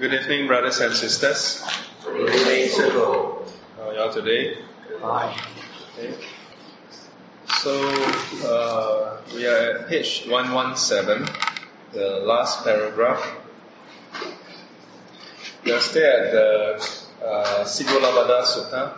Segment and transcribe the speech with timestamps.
[0.00, 1.62] Good evening, brothers and sisters.
[2.02, 2.70] Good evening.
[2.90, 3.44] How
[3.82, 4.56] are y'all today?
[4.98, 5.38] Fine.
[5.98, 6.14] Okay.
[7.58, 7.74] So,
[8.48, 11.28] uh, we are at page 117,
[11.92, 13.22] the last paragraph.
[15.66, 16.76] We are still at the
[17.22, 18.96] uh, Sigalovada Sutta,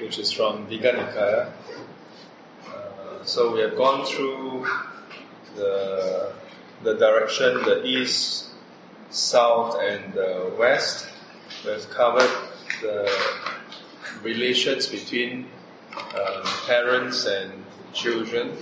[0.00, 1.52] which is from Digha Nikaya.
[2.66, 4.66] Uh, so we have gone through
[5.56, 6.32] the,
[6.82, 8.49] the direction, the east,
[9.10, 11.08] south, and the west.
[11.64, 12.30] We have covered
[12.80, 13.10] the
[14.22, 15.48] relations between
[15.96, 18.56] um, parents and children.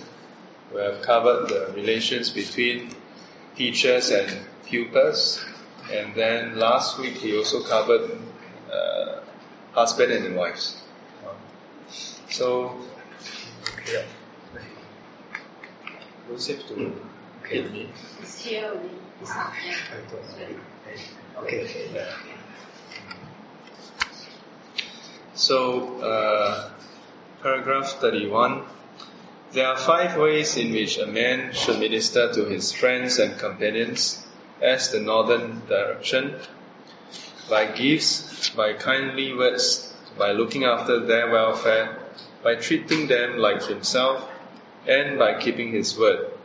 [0.74, 2.94] We have covered the relations between
[3.56, 4.30] teachers and
[4.64, 5.44] pupils.
[5.92, 8.10] And then last week we also covered
[8.72, 9.20] uh,
[9.72, 10.82] husband and wives.
[12.30, 12.78] So,
[13.90, 14.02] yeah.
[16.28, 16.94] Joseph to
[17.48, 17.88] hit me.
[18.20, 19.07] It's here only.
[21.38, 21.66] Okay.
[25.34, 26.70] So, uh,
[27.42, 28.62] paragraph 31.
[29.52, 34.24] There are five ways in which a man should minister to his friends and companions
[34.60, 36.34] as the northern direction
[37.48, 41.98] by gifts, by kindly words, by looking after their welfare,
[42.42, 44.28] by treating them like himself,
[44.86, 46.37] and by keeping his word.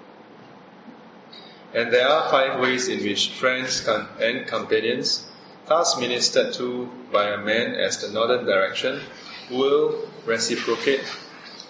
[1.74, 3.88] And there are five ways in which friends
[4.20, 5.26] and companions,
[5.68, 9.02] thus ministered to by a man as the northern direction,
[9.50, 11.04] will reciprocate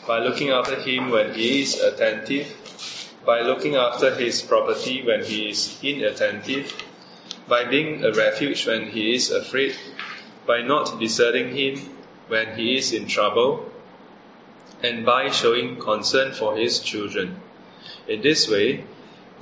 [0.05, 2.47] by looking after him when he is attentive,
[3.25, 6.73] by looking after his property when he is inattentive,
[7.47, 9.73] by being a refuge when he is afraid,
[10.45, 11.79] by not deserting him
[12.27, 13.71] when he is in trouble,
[14.81, 17.39] and by showing concern for his children.
[18.07, 18.83] In this way,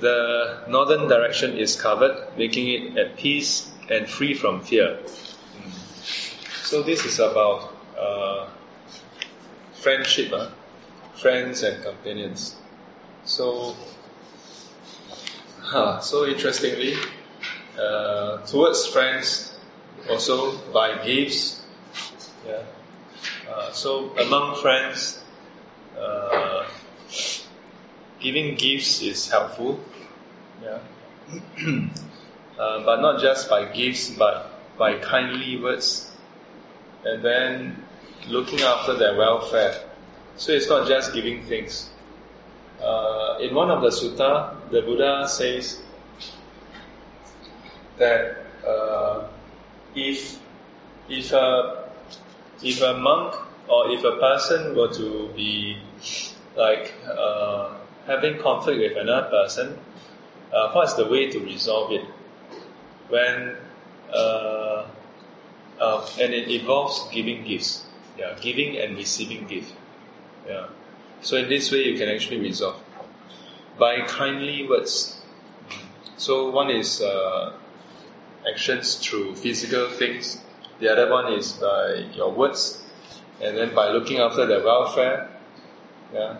[0.00, 4.98] the northern direction is covered, making it at peace and free from fear.
[6.62, 8.48] So this is about uh,
[9.74, 10.48] friendship, huh?
[11.14, 12.56] friends and companions.
[13.24, 13.76] So,
[15.60, 16.94] huh, so interestingly,
[17.78, 19.54] uh, towards friends,
[20.10, 21.62] also by gifts.
[22.46, 22.62] Yeah.
[23.48, 25.22] Uh, so among friends,
[25.96, 26.64] uh,
[28.22, 29.80] giving gifts is helpful.
[30.62, 30.78] Yeah.
[32.58, 36.10] uh, but not just by gifts, but by kindly words,
[37.04, 37.84] and then
[38.28, 39.74] looking after their welfare.
[40.36, 41.90] So it's not just giving things.
[42.80, 45.82] Uh, in one of the sutta, the Buddha says
[47.98, 49.28] that uh,
[49.94, 50.38] if
[51.08, 51.88] if a
[52.62, 53.34] if a monk
[53.68, 55.78] or if a person were to be
[56.56, 57.74] like uh,
[58.06, 59.78] having conflict with another person,
[60.52, 62.04] uh, what's the way to resolve it?
[63.08, 63.56] When
[64.12, 64.86] uh,
[65.80, 67.84] uh, and it involves giving gifts,
[68.18, 69.72] yeah, giving and receiving gift,
[70.46, 70.66] yeah.
[71.22, 72.80] So in this way, you can actually resolve
[73.78, 75.20] by kindly words.
[76.16, 77.54] So one is uh,
[78.48, 80.40] actions through physical things.
[80.78, 82.82] The other one is by your words,
[83.40, 85.30] and then by looking after their welfare.
[86.12, 86.38] Yeah.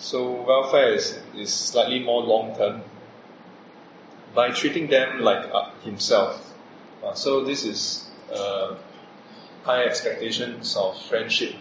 [0.00, 2.82] So welfare is, is slightly more long term.
[4.34, 6.54] By treating them like uh, himself.
[7.04, 8.76] Uh, so this is uh,
[9.64, 11.54] high expectations of friendship.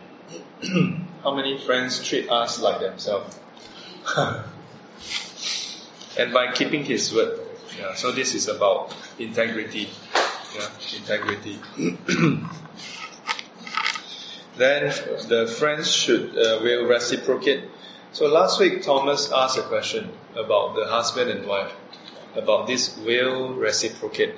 [1.23, 3.37] How many friends treat us like themselves?
[6.17, 7.39] and by keeping his word.
[7.77, 9.89] Yeah, so this is about integrity.
[10.55, 11.59] Yeah, integrity.
[14.57, 14.93] then
[15.27, 17.63] the friends should uh, will reciprocate.
[18.11, 21.71] So last week Thomas asked a question about the husband and wife,
[22.35, 24.33] about this will reciprocate.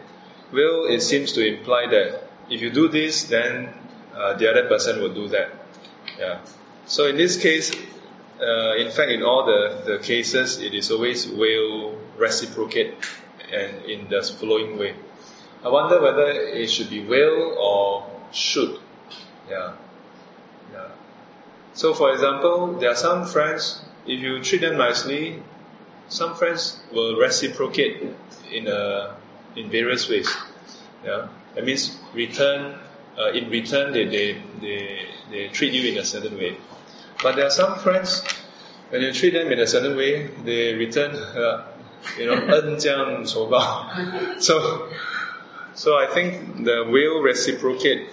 [0.51, 3.73] Will it seems to imply that if you do this, then
[4.13, 5.51] uh, the other person will do that.
[6.19, 6.41] Yeah.
[6.85, 7.71] So in this case,
[8.41, 12.93] uh, in fact, in all the, the cases, it is always will reciprocate
[13.53, 14.95] and in the following way.
[15.63, 18.79] I wonder whether it should be will or should.
[19.49, 19.75] Yeah.
[21.74, 25.42] So for example, there are some friends, if you treat them nicely,
[26.08, 28.02] some friends will reciprocate
[28.50, 29.16] in a,
[29.56, 30.34] in various ways.
[31.04, 31.28] Yeah.
[31.54, 32.78] That means return,
[33.18, 36.56] uh, in return they, they, they, they treat you in a certain way.
[37.22, 38.22] But there are some friends,
[38.90, 41.66] when you treat them in a certain way, they return, uh,
[42.18, 43.90] you know, 恩将仇报.
[44.38, 44.88] So,
[45.74, 48.08] so I think the will reciprocate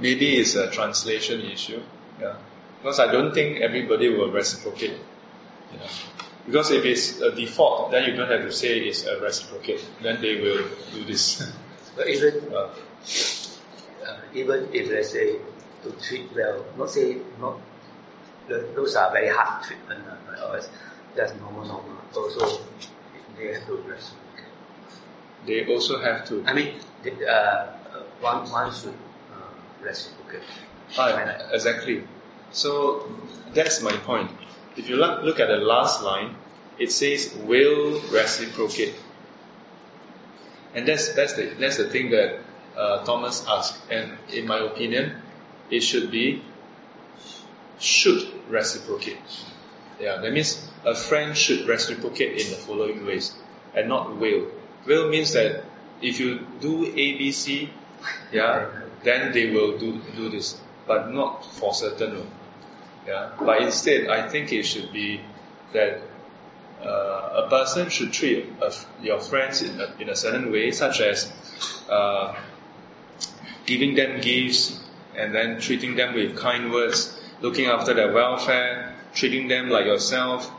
[0.00, 1.80] maybe is a translation issue.
[2.19, 2.35] Yeah.
[2.81, 4.97] Because I don't think everybody will reciprocate.
[5.73, 5.87] Yeah.
[6.45, 9.83] Because if it's a default, then you don't have to say it's a reciprocate.
[10.01, 10.63] Then they will
[10.93, 11.41] do this.
[11.95, 12.67] But even Uh,
[14.05, 15.39] uh, even if they say
[15.83, 17.57] to treat well, not say not
[18.47, 20.61] the, those are very hard treatment, uh,
[21.15, 21.97] that's normal normal.
[22.15, 22.61] Also,
[23.37, 24.51] they have to reciprocate.
[25.47, 26.43] they also have to.
[26.45, 28.93] I mean, the, uh, uh, one one should
[29.31, 29.49] uh,
[29.81, 30.43] reciprocate.
[30.97, 32.03] Ah, exactly.
[32.51, 33.11] So
[33.53, 34.31] that's my point.
[34.77, 36.35] If you look, look at the last line,
[36.77, 38.95] it says will reciprocate.
[40.73, 42.39] And that's, that's, the, that's the thing that
[42.77, 43.79] uh, Thomas asked.
[43.89, 45.21] And in my opinion,
[45.69, 46.43] it should be
[47.79, 49.17] should reciprocate.
[49.99, 53.33] Yeah, that means a friend should reciprocate in the following ways
[53.73, 54.47] and not will.
[54.85, 55.63] Will means that
[56.01, 57.69] if you do A, B, C,
[58.31, 58.69] yeah,
[59.03, 62.27] then they will do, do this, but not for certain.
[63.07, 65.21] Yeah, but instead, I think it should be
[65.73, 66.01] that
[66.83, 71.01] uh, a person should treat a, your friends in a, in a certain way, such
[71.01, 71.31] as
[71.89, 72.35] uh,
[73.65, 74.81] giving them gifts
[75.15, 80.51] and then treating them with kind words, looking after their welfare, treating them like yourself,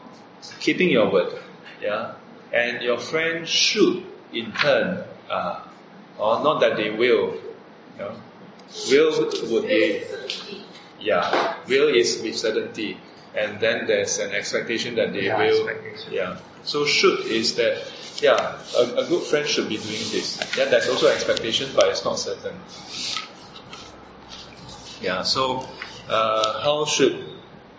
[0.61, 1.39] keeping your word.
[1.83, 2.15] Yeah,
[2.53, 5.61] and your friend should, in turn, uh,
[6.19, 7.41] or not that they will, you
[7.99, 8.17] know,
[8.91, 10.03] will would be
[11.01, 12.99] yeah, will is with certainty,
[13.35, 15.71] and then there's an expectation that they Yeah, will.
[16.11, 16.37] Yeah.
[16.65, 17.83] So should is that
[18.21, 20.41] yeah, a, a good friend should be doing this.
[20.57, 22.57] Yeah, there's also expectation, but it's not certain.
[25.01, 25.23] Yeah.
[25.23, 25.69] So
[26.09, 27.25] uh, how should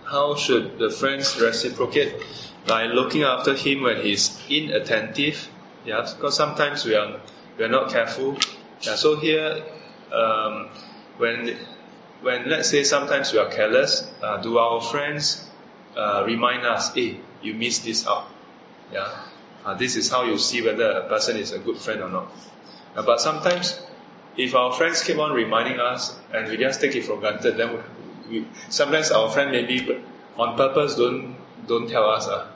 [0.05, 2.15] how should the friends reciprocate?
[2.67, 5.49] By looking after him when he's inattentive.
[5.85, 7.19] Yeah, because sometimes we are
[7.57, 8.37] we are not careful.
[8.81, 9.63] Yeah, so here
[10.13, 10.69] um,
[11.17, 11.57] when
[12.21, 15.47] when let's say sometimes we are careless, uh, do our friends
[15.95, 18.27] uh, remind us, hey, you missed this out.
[18.91, 19.25] Yeah,
[19.65, 22.31] uh, this is how you see whether a person is a good friend or not.
[22.95, 23.79] Uh, but sometimes,
[24.37, 27.73] if our friends keep on reminding us and we just take it for granted, then
[28.29, 30.01] we, we, sometimes our friend maybe
[30.37, 31.35] on purpose don't
[31.67, 32.47] don't tell us uh,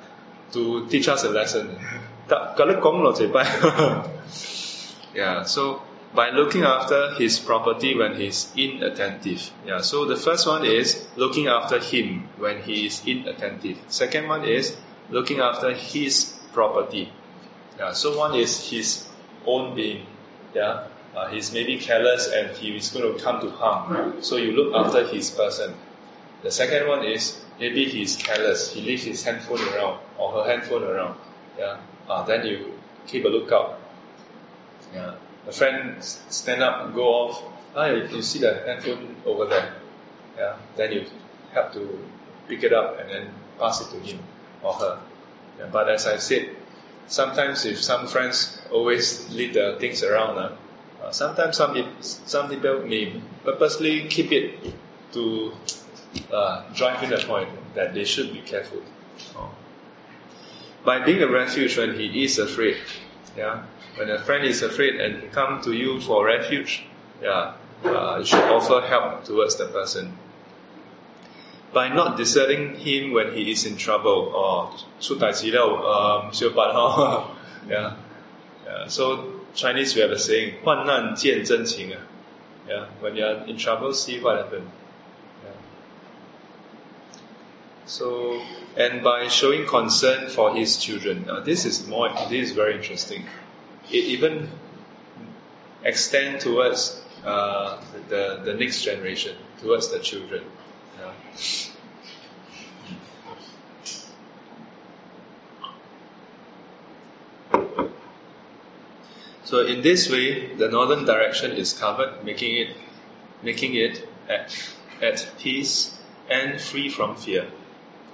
[0.54, 1.78] to teach us a lesson.
[2.32, 3.44] Tak- kalau kong lo cepai.
[5.12, 9.50] Yeah, so by looking after his property when he's inattentive.
[9.66, 13.78] Yeah, so the first one is looking after him when he is inattentive.
[13.88, 14.76] Second one is
[15.10, 17.12] looking after his property.
[17.80, 19.08] Yeah, so one is his
[19.46, 20.06] own being.
[20.54, 24.22] Yeah, uh, he's maybe careless and he is going to come to harm.
[24.22, 25.74] So you look after his person.
[26.44, 28.74] The second one is maybe he's careless.
[28.74, 31.18] He leaves his handphone around or her handphone around.
[31.58, 31.78] Yeah,
[32.10, 32.74] uh, then you
[33.08, 33.80] keep a lookout.
[34.94, 35.14] Yeah.
[35.48, 37.44] A friend stand up and go off.
[37.76, 39.74] Ah, you, see the handphone over there.
[40.38, 40.56] Yeah.
[40.76, 41.06] Then you
[41.54, 42.00] help to
[42.48, 44.20] pick it up and then pass it to him
[44.62, 45.00] or her.
[45.60, 46.50] Yeah, but as I said,
[47.08, 50.56] sometimes if some friends always leave the things around, uh,
[51.04, 54.74] uh, sometimes some some people may purposely keep it
[55.14, 55.52] to
[56.32, 58.82] uh, drive in the point that they should be careful.
[59.36, 59.52] Oh.
[60.84, 62.78] By being a refuge when he is afraid,
[63.38, 63.64] yeah.
[63.97, 66.85] When a friend is afraid and come to you for refuge,
[67.23, 67.55] yeah,
[67.85, 70.17] uh, you should offer help towards the person.
[71.73, 77.37] By not deserting him when he is in trouble or 出大事了, um, 小八号,
[77.69, 77.95] yeah.
[78.67, 78.89] yeah.
[78.89, 82.01] So Chinese we have a saying, 患难见真情, ah.
[82.69, 82.87] yeah.
[83.01, 84.69] When you are in trouble, see what happened.
[85.45, 85.51] Yeah.
[87.87, 88.41] So,
[88.77, 93.25] and by showing concern for his children, uh, this is more, this is very interesting.
[93.92, 94.50] It even
[95.84, 100.44] extend towards uh, the the next generation, towards the children.
[109.52, 112.70] So in this way, the northern direction is covered, making it
[113.44, 114.56] making it at,
[115.02, 117.44] at peace and free from fear.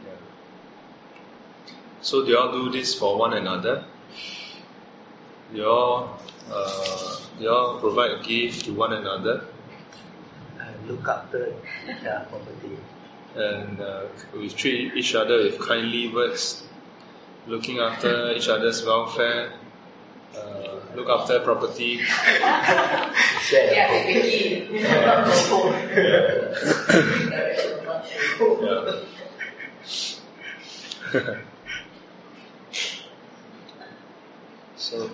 [0.03, 0.13] Yeah.
[2.01, 3.83] So you all do this for one another?
[5.53, 6.19] You all,
[6.51, 9.45] uh, you all provide a gift to one another
[10.59, 11.53] Uh, look after
[12.03, 12.77] their property.
[13.35, 14.01] and uh,
[14.33, 16.63] we treat each other with kindly words,
[17.45, 19.53] looking after each other's welfare,
[20.35, 21.99] uh, look after property.
[23.41, 24.13] Share Yeah, we
[28.67, 29.01] Yeah.
[34.75, 35.09] so,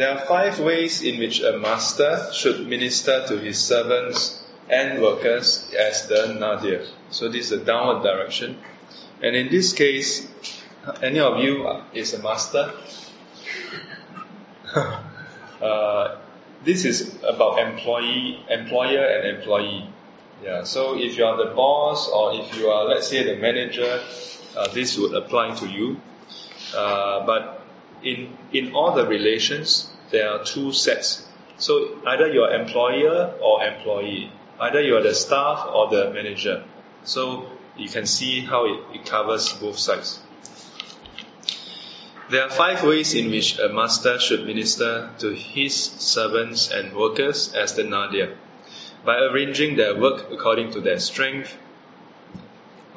[0.00, 5.70] there are five ways in which a master should minister to his servants and workers
[5.78, 6.86] as the nadir.
[7.10, 8.58] So, this is a downward direction.
[9.22, 10.26] And in this case,
[11.02, 12.72] Any of you is a master?
[15.62, 16.16] uh,
[16.64, 19.90] this is about employee, employer and employee.
[20.42, 20.64] Yeah.
[20.64, 24.00] So if you are the boss or if you are, let's say, the manager,
[24.56, 26.00] uh, this would apply to you.
[26.74, 27.62] Uh, but
[28.02, 31.26] in in all the relations, there are two sets.
[31.58, 34.32] So either you are employer or employee.
[34.58, 36.64] Either you are the staff or the manager.
[37.04, 40.20] So you can see how it, it covers both sides.
[42.30, 47.52] There are five ways in which a master should minister to his servants and workers
[47.54, 48.36] as the nadir
[49.04, 51.56] by arranging their work according to their strength,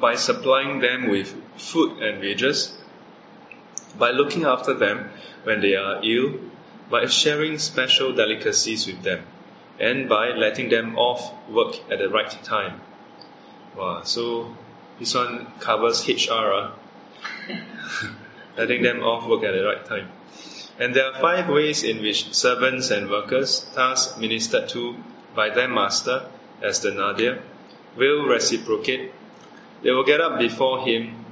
[0.00, 2.76] by supplying them with food and wages,
[3.98, 5.10] by looking after them
[5.44, 6.34] when they are ill,
[6.90, 9.24] by sharing special delicacies with them,
[9.78, 12.80] and by letting them off work at the right time.
[13.76, 14.54] Wow, so
[14.98, 16.70] this one covers HR, uh,
[18.56, 20.08] letting them off work at the right time.
[20.78, 24.96] And there are five ways in which servants and workers, thus ministered to
[25.34, 26.26] by their master,
[26.62, 27.42] as the nadir,
[27.96, 29.12] will reciprocate.
[29.82, 31.24] They will get up before him,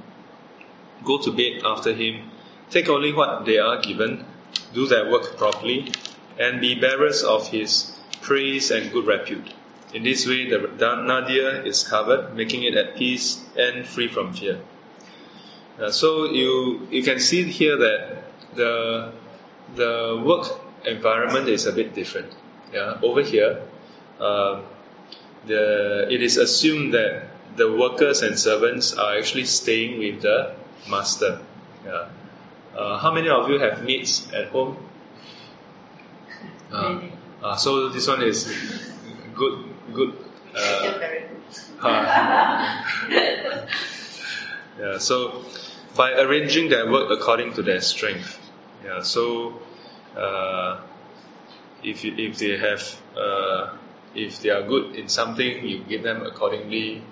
[1.03, 2.29] go to bed after him,
[2.69, 4.25] take only what they are given,
[4.73, 5.91] do their work properly,
[6.39, 9.53] and be bearers of his praise and good repute.
[9.93, 14.59] In this way, the nadir is covered, making it at peace and free from fear.
[15.79, 18.23] Uh, so you you can see here that
[18.55, 19.11] the
[19.75, 20.47] the work
[20.85, 22.31] environment is a bit different.
[22.71, 23.61] Yeah, over here,
[24.19, 24.63] um,
[25.45, 30.55] the it is assumed that the workers and servants are actually staying with the
[30.89, 31.39] master.
[31.85, 32.09] Yeah.
[32.75, 34.77] Uh, how many of you have maids at home?
[36.71, 37.01] Uh,
[37.43, 38.47] uh, so this one is
[39.35, 39.63] good,
[39.93, 40.13] good.
[40.55, 40.99] Uh,
[44.79, 44.97] yeah.
[44.97, 45.45] So
[45.95, 48.39] by arranging their work according to their strength.
[48.83, 49.01] Yeah.
[49.03, 49.59] So
[50.17, 50.81] uh,
[51.83, 53.77] if you, if they have uh,
[54.15, 57.03] if they are good in something, you give them accordingly.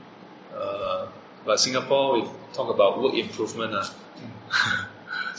[0.55, 1.07] Uh,
[1.45, 3.73] but Singapore, we talk about work improvement.
[3.75, 4.85] Uh.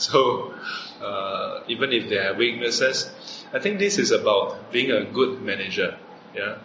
[0.11, 0.53] So
[1.01, 3.09] uh, even if they have weaknesses,
[3.53, 5.97] I think this is about being a good manager.
[6.35, 6.57] Yeah,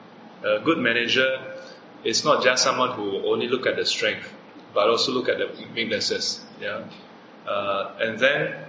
[0.42, 1.54] a good manager
[2.02, 4.33] is not just someone who only look at the strength,
[4.75, 6.45] but also look at the weaknesses.
[6.61, 6.85] Yeah,
[7.47, 8.64] uh, and then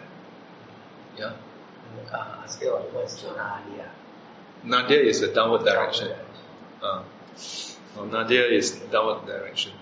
[1.18, 1.34] yeah.
[2.14, 3.90] Uh, still, what's nadir?
[4.64, 6.12] nadir is the downward direction.
[6.82, 7.04] Uh,
[7.96, 9.74] well, nadir is downward direction.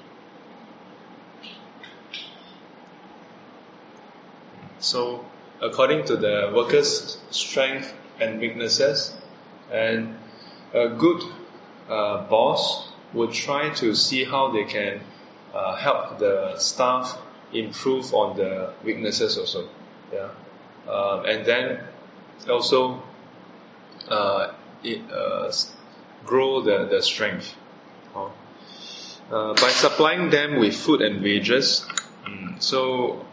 [4.79, 5.25] So,
[5.61, 9.15] according to the workers' strength and weaknesses,
[9.71, 10.17] and
[10.73, 11.23] a good
[11.89, 15.01] uh, boss would try to see how they can
[15.53, 17.17] uh, help the staff
[17.53, 19.67] improve on the weaknesses also.
[20.13, 20.29] Yeah,
[20.87, 21.83] uh, and then
[22.49, 23.01] also
[24.09, 24.53] uh,
[24.83, 25.51] it, uh,
[26.25, 27.55] grow the, the strength.
[29.29, 31.85] Uh, by supplying them with food and wages,
[32.25, 33.25] mm, so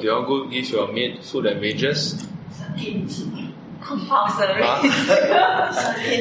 [0.00, 2.16] you all go give your maid so that mages.
[4.08, 4.62] 好神秘！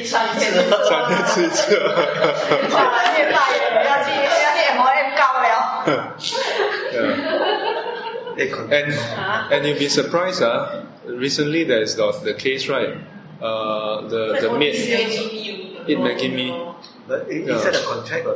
[0.04, 0.54] 三天
[0.88, 2.80] 三天吃一次，哇！
[3.18, 5.46] 越大越不要去，要去我也高了。
[8.70, 8.94] And
[9.52, 10.84] and you'll be surprised, ah.
[11.08, 12.98] Recently, there is the, the case, right?
[13.42, 16.54] Uh, the the maid eat Maggi mee
[17.08, 18.36] But is that a contract or?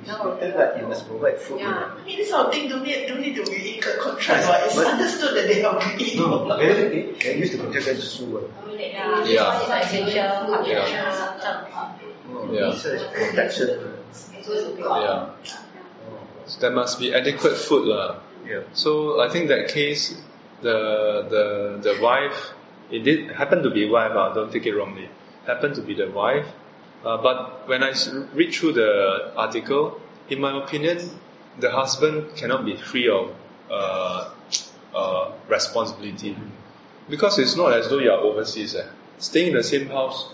[0.00, 0.18] Return?
[0.18, 0.36] No.
[0.40, 1.60] That you must provide food.
[1.60, 1.92] Yeah.
[1.98, 4.46] I mean, this sort of thing don't need, don't need to be in a contract.
[4.48, 4.62] Right?
[4.66, 6.16] It's But- understood that they have to eat.
[6.18, 8.38] No, maybe they can use the contract and sue.
[8.38, 8.74] uh.
[8.80, 9.24] Yeah.
[9.26, 9.80] Yeah.
[9.80, 11.10] essential Yeah.
[12.32, 12.70] Oh, Yeah.
[12.70, 13.68] This is protection.
[14.78, 15.30] Yeah.
[16.46, 18.16] So there must be adequate food, lah.
[18.46, 18.62] Yeah.
[18.72, 20.16] So I think that case,
[20.62, 21.44] the the
[21.82, 22.54] the wife,
[22.90, 24.12] it did happen to be wife.
[24.12, 25.08] Uh, don't take it wrongly.
[25.46, 26.46] Happened to be the wife.
[27.04, 27.94] Uh, but I
[28.34, 30.98] read through the article, in my opinion,
[31.58, 33.34] the husband cannot be free of
[33.70, 34.30] uh,
[34.94, 36.36] uh, responsibility
[37.08, 38.74] because it's not as though you are overseas.
[38.74, 38.86] Eh.
[39.18, 40.32] Staying in the same house,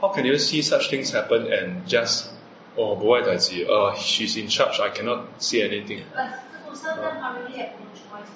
[0.00, 2.30] how can you see such things happen and just
[2.76, 6.04] oh boy that's uh she's in charge I cannot see anything.
[6.14, 6.40] But
[6.74, 8.28] family have no choice.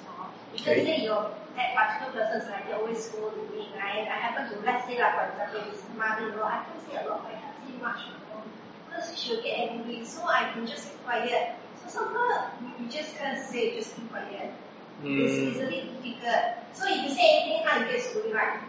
[0.53, 4.05] Because say your that particular person like they always go to me, right?
[4.07, 7.25] I happen to let's say like for example it's mother-in-law, I can say a lot,
[7.25, 8.01] but I can't say much.
[8.05, 8.43] You know?
[8.87, 11.55] Because she'll get angry, so I can just keep quiet.
[11.81, 14.53] So sometimes you, just can't say, just keep quiet.
[15.01, 16.43] It's Mm, easily difficult.
[16.71, 18.59] So if you say anything, now you get scolded, right?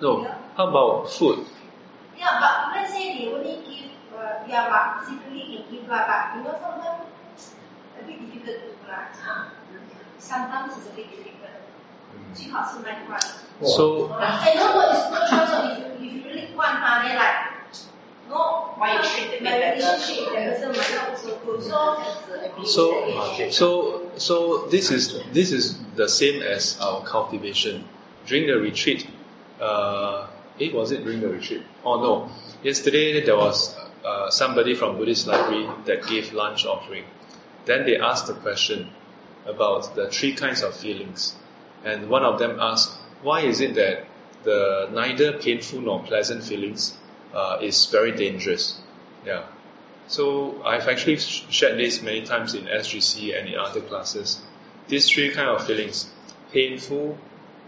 [0.00, 0.26] no,
[0.56, 1.46] how about food?
[2.18, 6.36] Yeah, but let's say they only give, uh, yeah, but secretly can give lah, but
[6.36, 7.54] you know sometimes
[7.98, 9.61] a bit difficult to lah
[10.22, 11.50] sometimes it's a bit difficult.
[12.14, 12.36] Mm.
[13.66, 14.08] So
[15.10, 17.52] not choice of if, you really want like
[22.64, 23.50] so.
[23.50, 27.84] So so this is this is the same as our cultivation.
[28.26, 29.06] During the retreat,
[29.60, 31.62] uh, it was it during the retreat?
[31.84, 32.30] Oh no,
[32.62, 37.04] yesterday there was uh, somebody from Buddhist library that gave lunch offering.
[37.64, 38.90] Then they asked the question,
[39.45, 41.35] about the three kinds of feelings,
[41.83, 42.91] and one of them asked,
[43.21, 44.05] "Why is it that
[44.43, 46.97] the neither painful nor pleasant feelings
[47.33, 48.79] uh, is very dangerous?"
[49.25, 49.43] Yeah.
[50.07, 54.41] So I've actually sh- shared this many times in SGC and in other classes.
[54.87, 56.09] These three kind of feelings:
[56.51, 57.17] painful,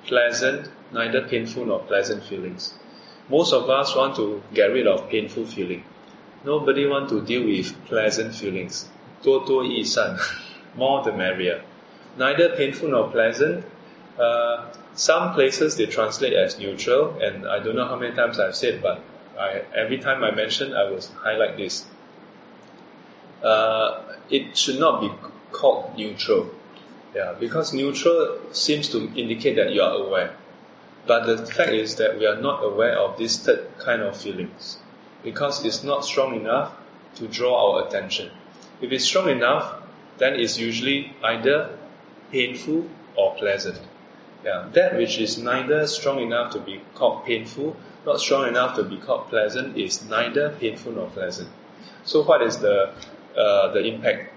[0.06, 2.74] pleasant, neither painful nor pleasant feelings.
[3.30, 5.84] Most of us want to get rid of painful feeling.
[6.44, 8.88] Nobody want to deal with pleasant feelings.
[9.22, 10.18] 多多益善,
[10.77, 11.63] more the merrier.
[12.17, 13.65] Neither painful nor pleasant.
[14.19, 18.55] Uh, some places they translate as neutral, and I don't know how many times I've
[18.55, 19.03] said, but
[19.39, 21.85] I, every time I mention, I will highlight this
[23.45, 25.11] uh, it should not be
[25.53, 26.51] called neutral.
[27.15, 30.35] Yeah, because neutral seems to indicate that you are aware.
[31.07, 34.79] But the fact is that we are not aware of this third kind of feelings
[35.23, 36.73] because it's not strong enough
[37.17, 38.31] to draw our attention.
[38.81, 39.75] If it's strong enough,
[40.19, 41.77] then it's usually either
[42.31, 43.81] painful or pleasant.
[44.45, 48.83] Yeah, that which is neither strong enough to be called painful, not strong enough to
[48.85, 51.49] be called pleasant, is neither painful nor pleasant.
[52.05, 52.93] So, what is the
[53.37, 54.33] uh, the impact?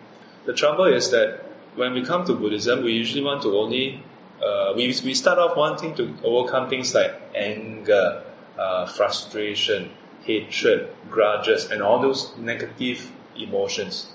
[0.46, 1.44] The trouble is that
[1.76, 4.02] when we come to Buddhism, we usually want to only
[4.42, 8.24] uh, we we start off wanting to overcome things like anger,
[8.58, 9.92] uh, frustration,
[10.24, 14.08] hatred, grudges, and all those negative emotions.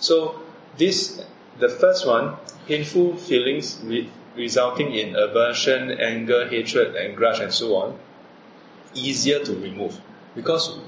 [0.00, 0.40] So
[0.78, 1.22] this
[1.58, 7.74] the first one, painful feelings re- resulting in aversion, anger, hatred, and grudge, and so
[7.76, 7.98] on,
[8.94, 10.00] easier to remove
[10.34, 10.78] because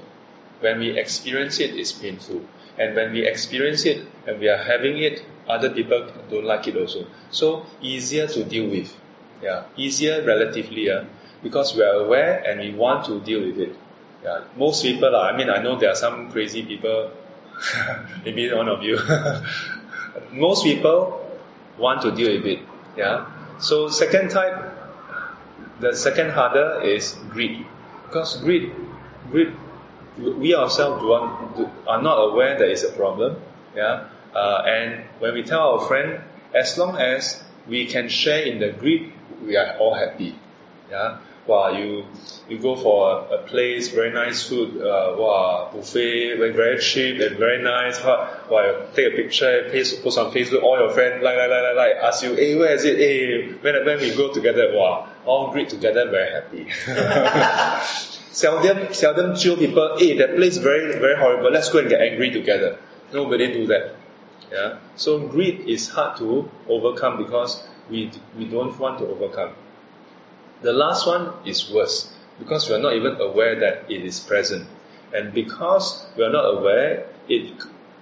[0.60, 2.42] when we experience it, it's painful.
[2.78, 6.76] And when we experience it and we are having it, other people don't like it
[6.76, 7.06] also.
[7.30, 8.94] So easier to deal with.
[9.42, 11.04] Yeah, easier relatively, yeah,
[11.42, 13.74] because we are aware and we want to deal with it.
[14.22, 17.10] Yeah, most people, I mean, I know there are some crazy people,
[18.24, 18.98] maybe one of you.
[20.32, 21.20] most people
[21.78, 22.60] want to deal with it.
[22.96, 23.26] Yeah.
[23.58, 24.72] So second type,
[25.80, 27.66] the second harder is greed,
[28.06, 28.72] because greed,
[29.30, 29.52] greed
[30.18, 33.36] we ourselves do are not aware that it's a problem.
[33.74, 36.20] Yeah, uh, and when we tell our friend,
[36.54, 39.12] as long as we can share in the greed,
[39.44, 40.38] we are all happy.
[40.90, 41.18] Yeah,
[41.50, 42.04] wow, you
[42.48, 47.36] you go for a, a place, very nice food, uh, wow, buffet, very, cheap and
[47.36, 48.02] very nice.
[48.02, 51.76] Wow, wow, take a picture, post, post on Facebook, all your friends like like like
[51.76, 52.98] like, ask you, hey, where is it?
[52.98, 56.62] Hey, when when we go together, wow, all greet together, very happy.
[58.42, 61.50] seldom seldom jio people, hey, that place very very horrible.
[61.50, 62.78] Let's go and get angry together.
[63.12, 63.96] Nobody do that.
[64.52, 64.78] Yeah.
[64.96, 69.54] So greed is hard to overcome because we we don't want to overcome.
[70.61, 74.67] The last one is worse because we are not even aware that it is present,
[75.13, 77.53] and because we are not aware, it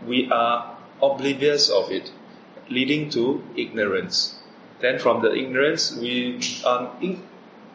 [0.07, 2.11] we are oblivious of it,
[2.69, 4.39] leading to ignorance.
[4.79, 7.21] Then from the ignorance, we are in,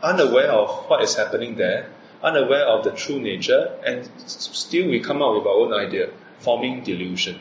[0.03, 1.91] unaware of what is happening there,
[2.23, 6.83] unaware of the true nature, and still we come up with our own idea, forming
[6.83, 7.41] delusion.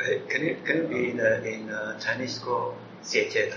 [0.00, 3.52] Uh, can it can it be in uh, in uh, Chinese called 邪见?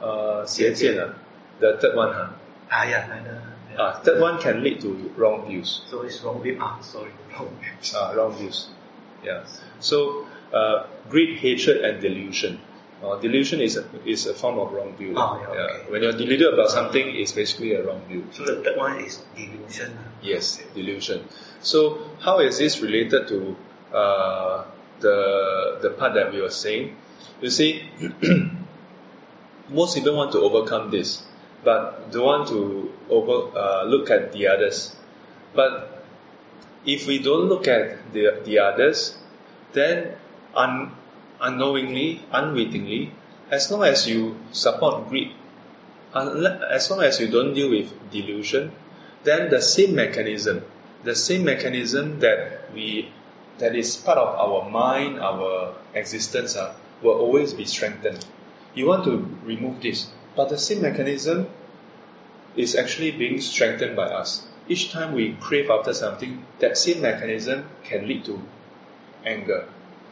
[0.00, 1.12] Uh, 邪见, uh,
[1.59, 2.29] the third one, huh?
[2.71, 3.77] Ah, yeah, yeah.
[3.77, 5.81] Ah, third one can lead to wrong views.
[5.89, 6.57] So it's wrong view.
[6.59, 7.97] Ah, sorry, wrong view.
[7.97, 8.69] Uh, wrong views.
[9.23, 9.45] Yeah.
[9.79, 12.59] So uh, greed, hatred, and delusion.
[13.03, 15.13] Uh, delusion is a, is a form of wrong view.
[15.15, 15.91] Oh, yeah, okay.
[15.91, 18.27] When you're deluded about something, it's basically a wrong view.
[18.33, 19.97] So the third one is delusion.
[20.21, 21.25] Yes, delusion.
[21.61, 23.55] So how is this related to
[23.95, 24.65] uh,
[24.99, 26.97] the the part that we were saying?
[27.41, 27.87] You see,
[29.69, 31.23] most people want to overcome this,
[31.63, 34.95] but don't want to over uh, look at the others.
[35.53, 36.03] But
[36.85, 39.17] if we don't look at the the others,
[39.73, 40.15] then
[40.55, 40.91] un,
[41.41, 43.11] unknowingly, unwittingly,
[43.51, 45.33] as long as you support greed,
[46.13, 48.71] as long as you don't deal with delusion,
[49.23, 50.63] then the same mechanism,
[51.03, 53.11] the same mechanism that we
[53.59, 58.25] that is part of our mind, our existence, uh, will always be strengthened.
[58.73, 60.07] You want to remove this,
[60.39, 61.49] but the same mechanism
[62.55, 64.47] is actually being strengthened by us.
[64.69, 68.41] Each time we crave after something, that same mechanism can lead to
[69.25, 69.67] anger.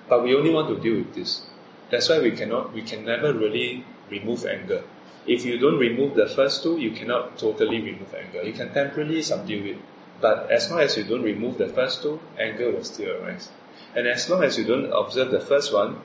[0.10, 1.48] But we only want to deal with this.
[1.90, 4.84] That's why we cannot, we can never really remove anger.
[5.26, 8.44] If you don't remove the first two, you cannot totally remove anger.
[8.44, 9.78] You can temporarily subdue it.
[10.20, 13.50] But as long as you don't remove the first two, anger will still arise.
[13.96, 16.02] And as long as you don't observe the first one,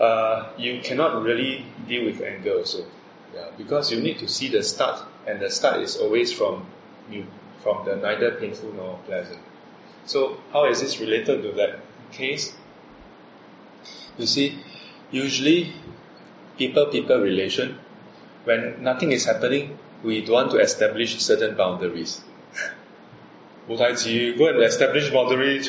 [0.00, 2.86] uh, you cannot really deal with anger also.
[3.34, 6.66] Yeah, because you need to see the start, and the start is always from
[7.10, 7.26] you,
[7.62, 9.40] from the neither painful nor pleasant.
[10.06, 11.80] So how is this related to that
[12.12, 12.54] case?
[14.18, 14.58] You see,
[15.10, 15.74] usually
[16.56, 17.78] people-people relation,
[18.44, 22.22] when nothing is happening, we don't want to establish certain boundaries.
[24.38, 25.60] go and establish boundary,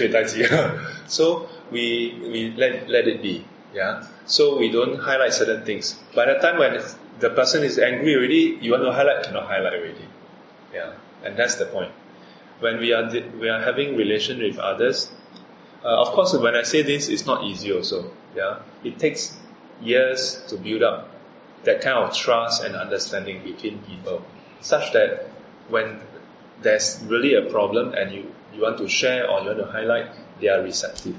[1.08, 3.44] So we, we let, let it be.
[3.74, 4.06] Yeah.
[4.26, 5.94] So we don't highlight certain things.
[6.16, 6.80] By the time when
[7.20, 10.08] the person is angry already, you want to highlight, cannot highlight already.
[10.74, 10.94] Yeah.
[11.24, 11.92] And that's the point.
[12.60, 15.12] When we are we are having relation with others,
[15.84, 18.12] uh, of course, when I say this, it's not easy also.
[18.36, 18.60] Yeah.
[18.84, 19.38] It takes
[19.82, 21.10] years to build up
[21.64, 24.24] that kind of trust and understanding between people,
[24.62, 25.30] such that
[25.70, 26.00] when
[26.62, 30.08] there's really a problem and you, you want to share or you want to highlight,
[30.40, 31.16] they are receptive.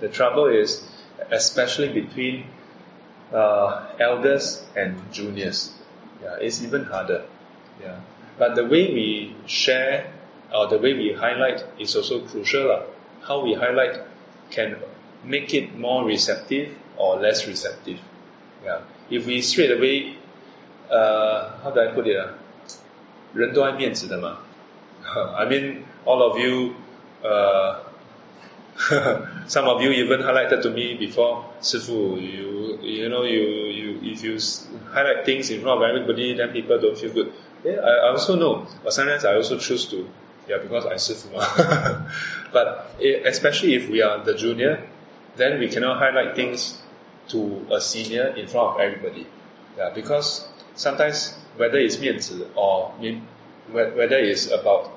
[0.00, 0.84] The trouble is,
[1.30, 2.46] especially between
[3.33, 5.73] uh, elders and juniors,
[6.21, 7.25] yeah, it's even harder.
[7.81, 7.99] Yeah.
[8.37, 10.11] But the way we share
[10.53, 12.71] or the way we highlight is also crucial.
[12.71, 12.83] Uh.
[13.21, 14.01] How we highlight
[14.49, 14.77] can
[15.23, 17.99] make it more receptive or less receptive.
[18.63, 18.81] Yeah.
[19.09, 20.17] If we straight away,
[20.89, 22.17] uh, how do I put it?
[22.17, 22.33] Uh,
[23.33, 24.39] 人都爱面子的嘛。
[25.37, 26.75] I mean, all of you,
[27.23, 27.79] uh,
[29.46, 34.22] some of you even highlighted to me before, Sifu, you, you know, you, you, if
[34.22, 34.38] you
[34.92, 37.32] highlight things in front of everybody, then people don't feel good.
[37.64, 40.08] Yeah, I, I also know, but sometimes I also choose to,
[40.48, 41.32] yeah, because I Sifu.
[42.52, 44.86] but especially if we are the junior,
[45.36, 46.80] then we cannot highlight things
[47.28, 49.26] to a senior in front of everybody.
[49.76, 52.92] Yeah, because sometimes whether it's 面子 or
[53.72, 54.90] whether it's about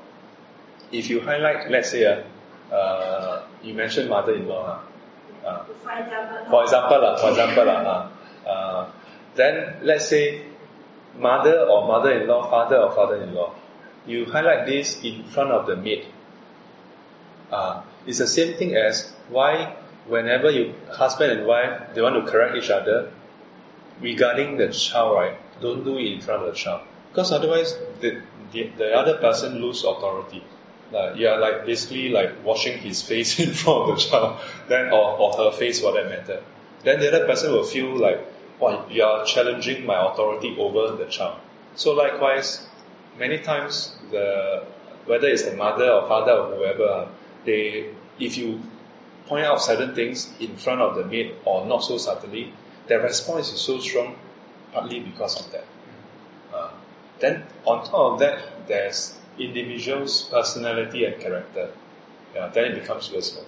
[0.92, 2.24] if you highlight, let's say, uh,
[2.72, 4.82] uh, you mentioned mother-in-law,
[5.46, 6.50] uh, For example.
[6.50, 8.10] for example, uh, for example, uh,
[8.50, 8.92] uh,
[9.36, 10.46] then let's say
[11.18, 13.56] mother or mother-in-law, father or father-in-law,
[14.06, 16.06] you highlight this in front of the maid.
[17.52, 19.76] Uh, it's the same thing as why
[20.08, 23.12] whenever you husband and wife they want to correct each other
[24.02, 25.62] regarding the child, right?
[25.62, 29.62] Don't do it in front of the child because otherwise the the, the other person
[29.62, 30.44] lose authority.
[30.92, 35.18] Like are like basically like washing his face in front of the child, then or,
[35.20, 36.44] or her face for that matter.
[36.84, 38.26] Then the other person will feel like,
[38.62, 41.40] oh, you are challenging my authority over the child.
[41.76, 42.66] So likewise,
[43.18, 44.64] many times the
[45.06, 47.10] whether it's the mother or father or whoever,
[47.46, 48.62] they if you
[49.28, 52.52] point out certain things in front of the maid or not so subtly,
[52.88, 54.16] their response is so strong,
[54.74, 55.66] partly because of that.
[56.54, 56.72] Uh,
[57.20, 61.72] then on top of that, there's individual's personality and character.
[62.36, 63.46] Yeah, then it becomes useful.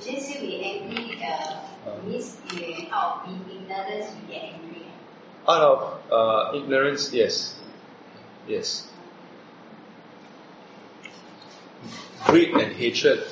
[0.00, 4.86] Since we angry, uh, means we out of ignorance we get angry.
[5.48, 7.56] Out of uh, ignorance, yes.
[8.48, 8.88] Yes.
[12.26, 13.22] Greed and hatred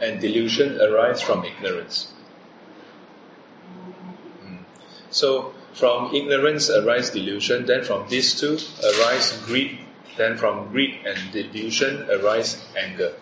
[0.00, 2.12] and delusion arise from ignorance.
[4.44, 4.58] Mm.
[5.10, 9.78] So, from ignorance arise delusion, then from these two arise greed
[10.18, 13.14] then from greed and delusion arise anger.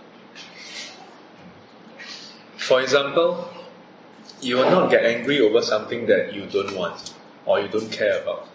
[2.57, 3.49] For example,
[4.41, 8.21] you will not get angry over something that you don't want or you don't care
[8.23, 8.49] about.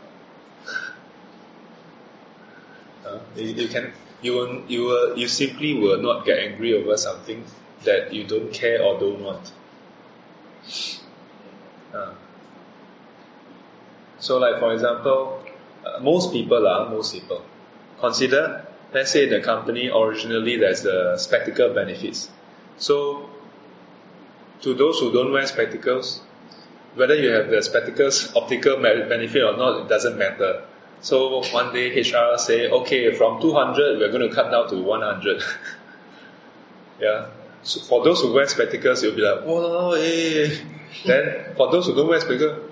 [3.06, 6.98] Uh, you, you, can you will, you will, you simply will not get angry over
[6.98, 7.46] something
[7.84, 9.52] that you don't care or don't want.
[11.94, 12.14] Uh,
[14.20, 15.44] so, like for example,
[15.86, 17.44] uh, most people are most people
[18.02, 22.30] Consider, let's say the company originally there's the spectacle benefits.
[22.78, 23.30] So,
[24.62, 26.22] to those who don't wear spectacles,
[26.96, 30.64] whether you have the spectacles optical benefit or not, it doesn't matter.
[31.02, 35.44] So one day HR say, okay, from 200 we're going to cut down to 100.
[37.00, 37.28] yeah.
[37.64, 40.58] So for those who wear spectacles, you'll be like, whoa, eh.
[41.06, 42.71] Then for those who don't wear spectacles,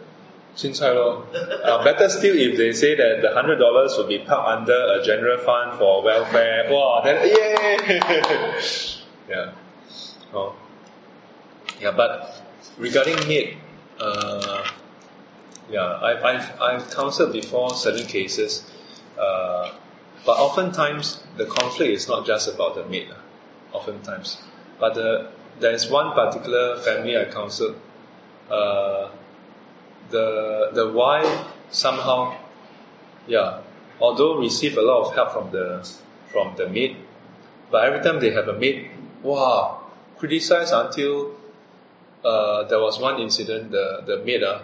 [0.60, 1.24] 青菜 lor.
[1.64, 5.02] Uh, better still if they say that the hundred dollars will be parked under a
[5.06, 6.68] general fund for welfare.
[6.70, 8.02] Wow, then yay!
[9.30, 9.52] yeah.
[10.34, 10.54] Oh.
[11.82, 12.44] Yeah, but
[12.78, 13.58] regarding maid,
[14.00, 14.64] uh,
[15.72, 18.64] yeah, I, I've, I've counseled before certain cases,
[19.18, 19.72] uh,
[20.24, 24.38] but oftentimes the conflict is not just about the maid, uh, oftentimes.
[24.80, 27.76] But the, there is one particular family I counseled
[28.52, 29.10] uh,
[30.10, 32.36] the the wife somehow,
[33.28, 33.62] yeah,
[34.00, 35.88] although receive a lot of help from the
[36.32, 36.98] from the maid,
[37.72, 38.92] but every time they have a maid,
[39.24, 39.82] wow,
[40.18, 41.32] criticize until
[42.24, 44.62] uh, there was one incident the the maid uh,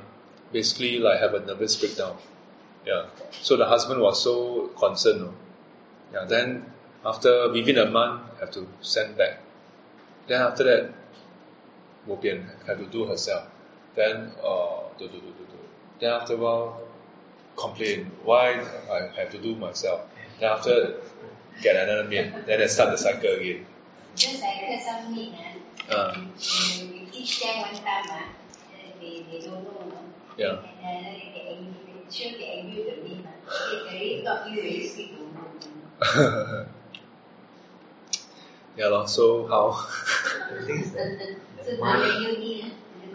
[0.52, 2.18] basically like have a nervous breakdown.
[2.86, 3.08] Yeah,
[3.42, 5.22] so the husband was so concerned.
[5.22, 5.34] no.
[6.14, 6.72] Yeah, then
[7.04, 9.42] after within a month have to send back.
[10.28, 10.94] Then after that,
[12.08, 13.55] bo pian have to do herself.
[13.96, 15.60] Then uh, do do do do do.
[16.00, 16.82] Then after a while,
[17.56, 18.60] complain why
[18.92, 20.02] I have to do myself.
[20.40, 20.98] Then after
[21.62, 22.32] get another meal.
[22.46, 23.66] Then they start the cycle again.
[24.16, 25.34] Just like uh, some meat,
[25.90, 28.24] Uh, uh, you teach them one time, uh,
[29.00, 29.92] they, they don't know.
[30.38, 30.58] Yeah.
[30.84, 31.76] And uh, they get angry,
[32.10, 33.12] sure get angry with the.
[33.24, 33.32] Uh.
[33.70, 35.24] They already taught you, already speak to
[36.16, 36.66] know.
[38.78, 39.66] yeah, lor, so how?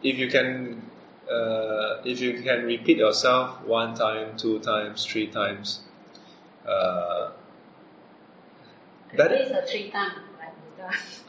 [0.03, 0.81] if you can
[1.29, 5.81] uh, if you can repeat yourself one time, two times, three times,
[6.67, 7.31] uh,
[9.17, 10.15] At least a three times,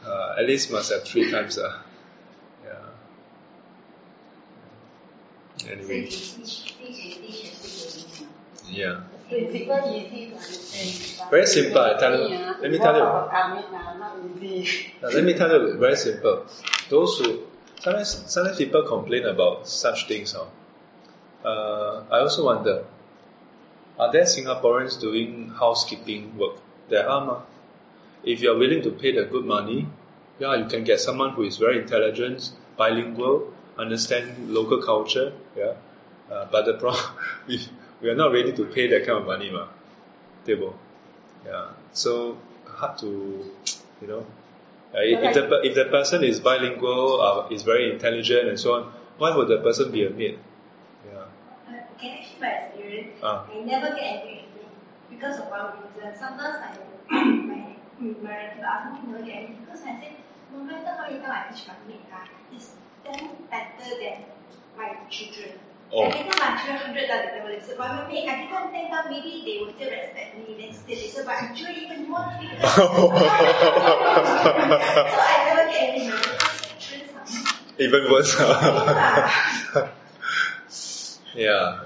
[0.05, 1.57] uh, at least must have three times.
[1.57, 1.81] Uh,
[2.65, 2.85] yeah.
[5.57, 6.73] So Anyway, they teach, teach and teach and teach and teach.
[8.69, 9.01] yeah.
[9.29, 11.29] Principle easy to understand.
[11.29, 12.37] Very simple, I tell you.
[12.61, 13.03] Let me tell you.
[13.03, 14.93] walk of karmic are not easy.
[15.01, 16.45] Now, let me tell you, very simple.
[16.89, 17.43] Those who
[17.79, 20.33] sometimes sometimes people complain about such things.
[20.33, 20.45] Huh?
[21.47, 22.85] Uh, I also wonder,
[23.99, 26.57] are there Singaporeans doing housekeeping work?
[26.89, 27.41] There are, ma.
[28.23, 29.87] If you are willing to pay the good money,
[30.39, 35.33] yeah, you can get someone who is very intelligent, bilingual, understand local culture.
[35.55, 35.73] Yeah,
[36.31, 37.05] uh, but the problem
[37.47, 37.59] we
[38.01, 39.67] we are not ready to pay that kind of money, ma.
[40.45, 40.77] Table.
[41.45, 43.07] Yeah, so hard to,
[44.01, 44.25] you know.
[44.93, 48.91] Uh, if, the, if the person is bilingual, uh, is very intelligent and so on,
[49.19, 50.39] why would the person be a maid?
[51.05, 51.19] Yeah.
[51.19, 53.19] Uh, Can I share my experience?
[53.21, 53.45] Ah.
[53.53, 54.45] I never get angry
[55.09, 56.17] because of one reason.
[56.17, 56.73] Sometimes I,
[57.11, 60.15] my, my relative ask me never get angry because I say,
[60.51, 62.01] no matter how you time I teach my maid,
[62.51, 62.71] it's
[63.11, 64.17] damn better than
[64.77, 65.51] my children.
[65.91, 66.03] Oh.
[66.05, 68.89] Every time my children hundred times they will listen, but my maid, every time ten
[68.91, 72.29] times maybe they will still respect me, then still listen, but I children even more
[72.39, 72.81] because so
[75.25, 77.25] I never get angry because children are
[77.79, 78.37] Even worse.
[81.35, 81.83] yeah.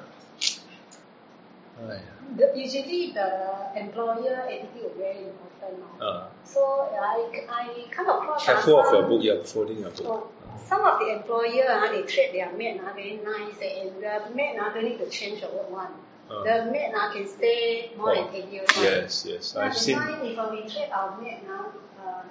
[1.88, 1.99] yeah.
[2.36, 5.83] The, usually the employer attitude very important.
[6.01, 10.05] Uh, So I, I come across careful of your book, you're folding your book.
[10.07, 14.36] Oh, some of the employer ah, they treat their maid ah, very nice and the
[14.36, 15.94] maid ah, don't need to change the word one.
[16.30, 16.44] Uh.
[16.44, 18.70] The maid ah, can stay more Oh, than eight years.
[18.78, 19.54] Yes, yes.
[19.56, 19.98] Yeah, I've seen.
[19.98, 21.68] why if uh, we treat our maid now,
[22.00, 22.24] uh,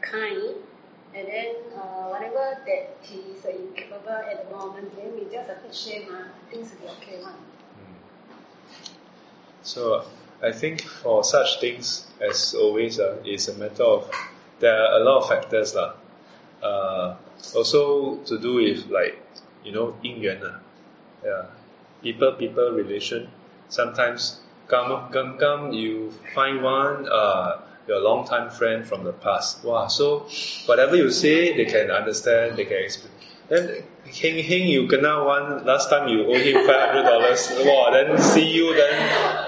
[0.00, 0.54] kind,
[1.14, 5.48] and then uh, whatever that he is uh, incapable at the moment, then we just
[5.48, 7.38] appreciate uh, things will be okay one.
[9.62, 10.04] So
[10.42, 14.10] I think for such things, as always, uh, it's a matter of
[14.60, 15.94] there are a lot of factors lah.
[16.64, 17.14] Uh,
[17.54, 19.20] also to do with like
[19.64, 20.56] you know 姻缘 uh,
[21.22, 21.44] yeah,
[22.02, 23.28] people people relation.
[23.68, 29.64] Sometimes come come come you find one uh, your long time friend from the past.
[29.64, 30.26] Wow, so
[30.66, 33.12] whatever you say they can understand, they can explain.
[33.48, 37.45] Then Heng Heng you kena one last time you owe him five hundred dollars.
[37.61, 38.97] Wow, then see you then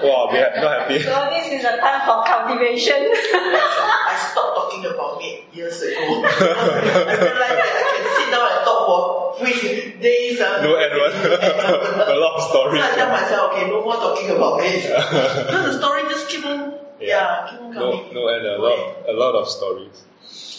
[0.06, 1.02] wow we are not happy.
[1.02, 3.10] So this is a time for cultivation.
[3.10, 6.22] I stopped talking about it years ago.
[6.22, 9.00] I realized that I can sit down and talk for
[9.42, 9.62] weeks,
[9.98, 10.38] days.
[10.38, 11.14] Uh, No end one.
[12.06, 12.82] a lot of stories.
[12.82, 14.78] So I tell myself, okay, no more talking about it.
[14.86, 18.14] Because the story just keep on, yeah, keep on No coming.
[18.14, 18.78] no and a lot
[19.10, 20.06] a lot of stories.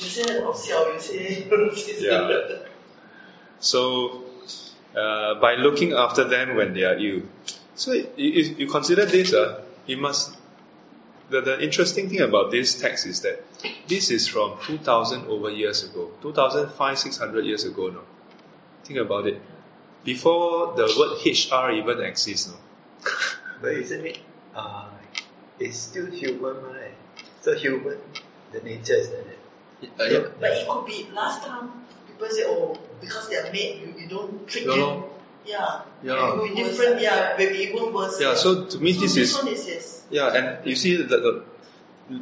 [0.04, 1.16] 有些很好笑，有些
[1.48, 2.67] 有些是 Yeah.
[3.61, 4.25] So,
[4.97, 7.23] uh, by looking after them when they are ill,
[7.75, 10.37] so if you, you consider this, uh, you must.
[11.31, 13.45] The, the interesting thing about this text is that
[13.87, 18.01] this is from 2000 over years ago, 2005, 600 years ago, no?
[18.85, 19.39] Think about it.
[20.05, 22.57] Before the word HR even exists, no?
[23.61, 24.19] But isn't it?
[24.55, 24.89] Uh,
[25.61, 26.95] it's still human, right?
[27.43, 27.99] So human,
[28.53, 30.01] the nature is like that.
[30.01, 30.29] Uh, yeah.
[30.41, 34.08] But it could be last time people say, oh, because they are made, you, you
[34.10, 34.80] don't treat Yeah, them.
[34.80, 35.10] lor.
[35.46, 35.82] Yeah.
[36.04, 36.14] Yeah.
[36.14, 38.20] It could be different, yeah, maybe even worse.
[38.22, 40.04] Yeah, so to me So this this is one is yes.
[40.10, 41.44] Yeah, and you see that the,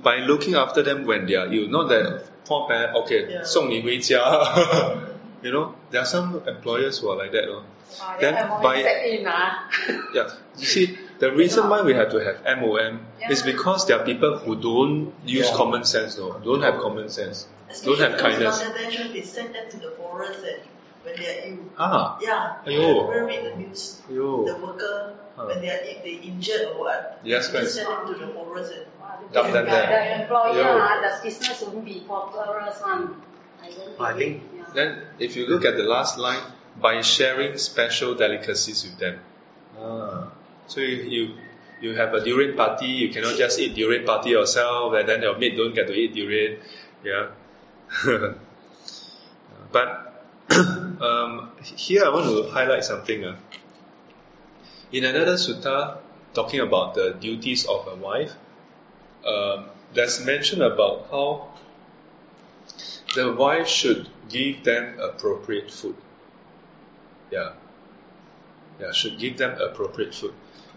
[0.02, 3.44] by looking after them when they are ill, not that poor parent, okay, Yeah.
[3.44, 4.20] 送你回家.
[5.44, 7.46] You know, there are some employers who are like that.
[7.50, 7.64] Oh.
[8.00, 9.68] Wow, Then then by- step in, ah.
[10.14, 13.52] Yeah, you see, the reason why we have to have MOM is Yeah.
[13.54, 15.58] because there are people who don't use Yeah.
[15.58, 17.48] common sense, no, don't have common sense,
[17.85, 18.63] don't have kindness.
[18.63, 20.61] Bangladesh, they send them to the forest and
[21.05, 21.59] when they are ill.
[21.79, 23.09] Ah, Yeah, Aiyo.
[23.13, 24.03] ever read the news?
[24.11, 24.45] Yo.
[24.47, 25.47] The worker, Huh.
[25.47, 27.69] when they are if they injured or what, Yes, they right.
[27.69, 28.87] send them to the forest and
[29.33, 29.89] Dump them there.
[29.89, 30.79] The employer, Yo.
[30.81, 33.23] ah, the business won't be prosperous one.
[33.63, 34.65] I don't I think- yeah.
[34.75, 36.43] Then, if you look at the last line,
[36.81, 39.21] by sharing special delicacies with them.
[39.81, 40.29] Ah.
[40.67, 41.23] So you, you
[41.81, 45.37] you have a durian party, you cannot just eat durian party yourself, and then your
[45.39, 46.59] mate don't get to eat durian.
[47.05, 47.29] Yeah.
[49.73, 53.25] but um, here I want to highlight something.
[53.25, 53.37] Uh.
[54.93, 55.99] In another sutta
[56.35, 58.33] talking about the duties of a wife,
[59.27, 61.49] um, there's mention about how
[63.15, 65.97] the wife should give them appropriate food.
[67.31, 67.53] Yeah.
[68.81, 70.35] Yeah, should give them appropriate food.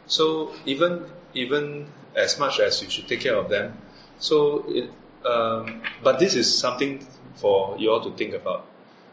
[0.08, 3.78] So even even as much as you should take care of them,
[4.18, 4.90] so it,
[5.26, 7.06] um, but this is something
[7.36, 8.66] for you all to think about.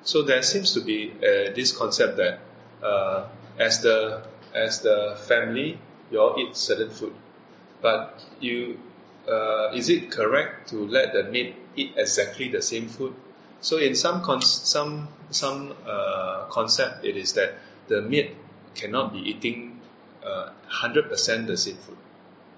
[0.02, 2.40] So there seems to be uh, this concept that
[2.82, 5.78] uh, as the as the family,
[6.10, 7.14] you all eat certain food,
[7.82, 8.78] but you
[9.28, 13.14] uh, is it correct to let the maid eat exactly the same food?
[13.60, 17.54] So in some con- some some uh, concept, it is that
[17.88, 18.36] the maid
[18.74, 19.80] cannot be eating
[20.24, 21.98] uh, hundred percent the same food.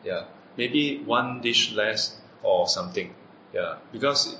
[0.04, 0.24] Yeah,
[0.56, 3.14] maybe one dish less or something.
[3.52, 4.36] Yeah, because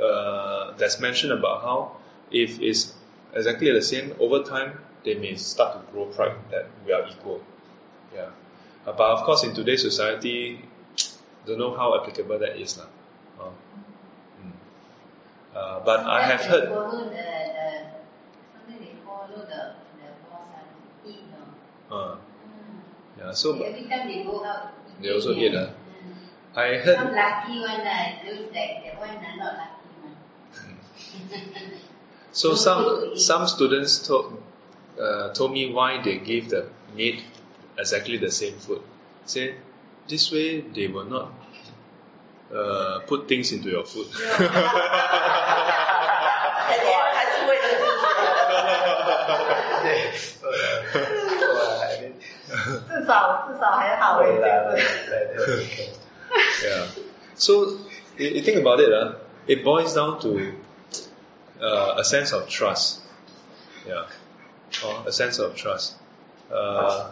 [0.00, 1.96] uh, there's mention about how
[2.30, 2.94] if it's
[3.34, 7.42] exactly the same over time, they may start to grow pride that we are equal.
[8.14, 8.30] Yeah,
[8.86, 10.62] Uh, but of course in today's society,
[11.46, 12.86] don't know how applicable that is lah.
[13.40, 13.50] Uh,
[14.42, 14.52] mm.
[15.54, 16.68] Uh, but I have heard.
[16.68, 17.68] follow the, the
[18.54, 19.60] something they follow the
[19.98, 20.70] the boss and
[21.10, 21.22] eat
[21.90, 21.96] no.
[21.96, 22.78] Uh, Mm.
[23.18, 24.70] yeah, so Every time they go out,
[25.02, 25.70] They also eat, ah.
[26.56, 27.14] I Some heard.
[27.14, 29.76] lucky one lah, those that that one are not lucky.
[32.32, 34.42] So some some students told
[35.00, 37.22] uh, told me why they give the maid
[37.78, 38.82] exactly the same food.
[39.24, 39.54] Say
[40.08, 41.32] this way they will not
[42.54, 44.06] uh, put things into your food.
[56.62, 56.86] yeah.
[57.34, 57.78] So
[58.18, 59.14] you, think about it, uh,
[59.46, 60.54] it boils down to
[61.60, 63.00] uh, a sense of trust.
[63.86, 64.06] Yeah,
[64.84, 65.94] or a sense of trust.
[66.52, 67.10] Uh,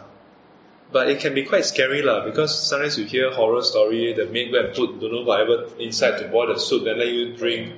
[0.91, 4.51] but it can be quite scary lah because sometimes you hear horror story, the maid
[4.51, 7.73] go put don't know whatever inside to boil the soup, then let you drink.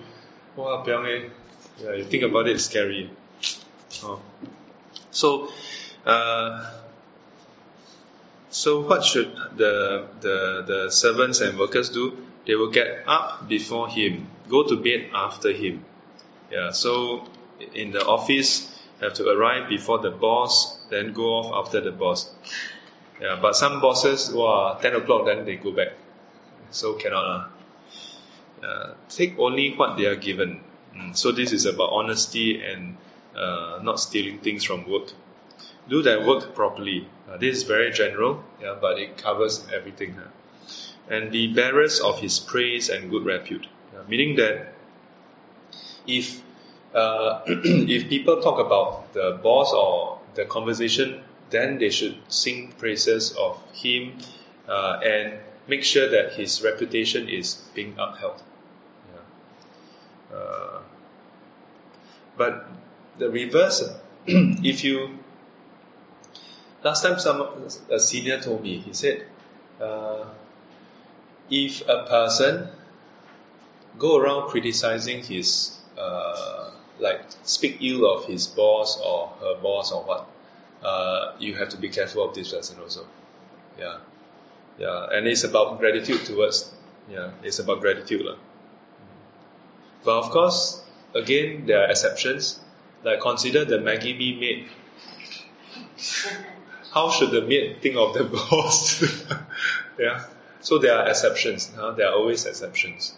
[0.56, 1.30] Wow, piang eh.
[1.82, 3.10] Yeah, you think about it, it's scary.
[4.03, 4.19] Oh.
[5.12, 5.49] So,
[6.06, 6.77] uh,
[8.49, 12.17] so what should the, the, the servants and workers do?
[12.45, 15.83] They will get up before him, go to bed after him.
[16.51, 17.27] Yeah, so
[17.73, 22.33] in the office, have to arrive before the boss, then go off after the boss.
[23.21, 25.89] Yeah, but some bosses, wow, 10 o'clock, then they go back.
[26.71, 27.51] So cannot.
[28.63, 28.93] Uh.
[29.10, 30.62] Take only what they are given.
[30.95, 32.97] Mm, so this is about honesty and
[33.36, 35.12] uh, not stealing things from work
[35.89, 37.07] do their work properly.
[37.30, 40.13] Uh, this is very general, yeah, but it covers everything.
[40.16, 40.30] huh?
[41.10, 43.68] And the bearers of his praise and good repute.
[43.94, 44.74] Yeah, meaning that
[46.06, 46.42] if
[46.94, 53.32] uh, if people talk about the boss or the conversation, then they should sing praises
[53.34, 54.13] of him
[54.68, 55.34] uh, and
[55.68, 58.42] make sure that his reputation is being upheld.
[60.32, 60.38] Yeah.
[60.38, 60.80] Uh,
[62.38, 62.68] but
[63.18, 63.84] the reverse,
[64.28, 65.20] if you
[66.84, 69.26] last time some a senior told me he said
[69.82, 70.26] uh,
[71.50, 72.70] if a person
[73.98, 80.04] go around criticizing his uh, like speak ill of his boss or her boss or
[80.04, 80.30] what
[80.84, 83.06] uh, you have to be careful of this person also.
[83.80, 83.98] Yeah.
[84.78, 85.08] Yeah.
[85.12, 86.73] And it's about gratitude towards
[87.10, 88.36] yeah it's about gratitude lah.
[90.04, 90.84] but of course
[91.15, 92.60] again there are exceptions.
[93.04, 94.69] Like consider the Maggi Mee maid
[96.98, 99.04] how should the maid think of the boss?
[100.00, 100.25] yeah.
[100.62, 101.71] So there are exceptions.
[101.75, 101.91] Huh?
[101.91, 103.13] There are always exceptions.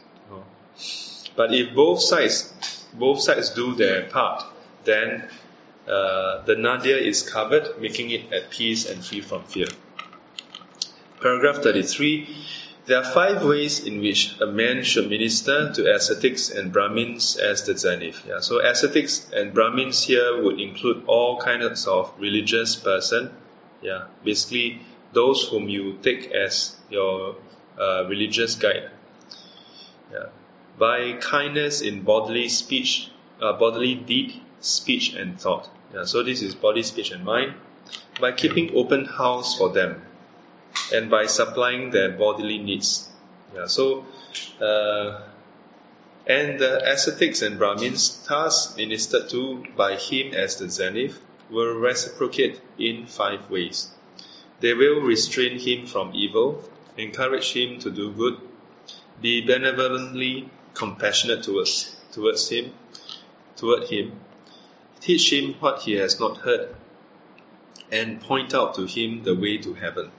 [1.36, 2.54] But if both sides,
[2.94, 4.44] both sides do their part,
[4.84, 5.30] then
[5.88, 9.68] uh, the nadir is covered, making it at peace and free from fear.
[11.22, 12.28] Paragraph 33.
[12.88, 17.64] There are five ways in which a man should minister to ascetics and Brahmins as
[17.64, 18.26] the zenith.
[18.28, 23.32] Yeah, so ascetics and Brahmins here would include all kinds of religious person.
[23.82, 24.82] Yeah, basically
[25.14, 27.36] those whom you take as your
[27.80, 28.90] uh, religious guide.
[30.12, 30.28] Yeah.
[30.78, 33.10] By kindness in bodily speech,
[33.42, 35.70] uh, bodily deed, speech and thought.
[35.94, 37.54] Yeah, so this is body, speech and mind.
[38.20, 40.02] By keeping open house for them
[40.94, 43.10] and by supplying their bodily needs.
[43.56, 44.06] Yeah, so,
[44.62, 45.22] uh,
[46.28, 51.20] and the ascetics and Brahmins, thus ministered to by him as the zenith,
[51.50, 53.90] will reciprocate in five ways.
[54.60, 56.64] They will restrain him from evil,
[56.98, 58.38] encourage him to do good,
[59.22, 62.74] be benevolently compassionate towards towards him,
[63.56, 64.20] toward him,
[65.00, 66.76] teach him what he has not heard,
[67.92, 70.12] and point out to him the way to heaven.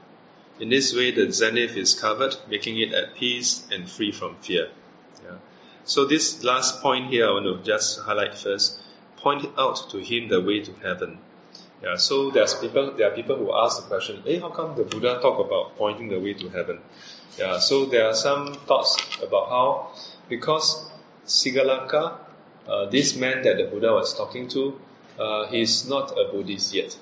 [0.60, 4.68] In this way, the zenith is covered, making it at peace and free from fear.
[5.24, 5.36] Yeah.
[5.84, 8.78] So this last point here, I want to just highlight first.
[9.22, 11.18] Point out to him the way to heaven.
[11.82, 11.96] Yeah.
[11.96, 15.18] So there's people, there are people who ask the question, "Hey, how come the Buddha
[15.20, 16.80] talk about pointing the way to heaven?"
[17.38, 17.58] Yeah.
[17.58, 19.92] So there are some thoughts about how,
[20.28, 20.90] because
[21.26, 22.18] Sigalaka,
[22.68, 24.80] uh, this man that the Buddha was talking to,
[25.18, 26.96] uh, he's not a Buddhist yet.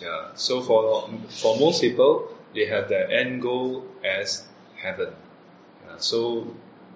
[0.00, 0.34] Yeah.
[0.34, 4.44] So for for most people, they have their end goal as
[4.76, 5.14] heaven.
[5.86, 6.54] Yeah, so,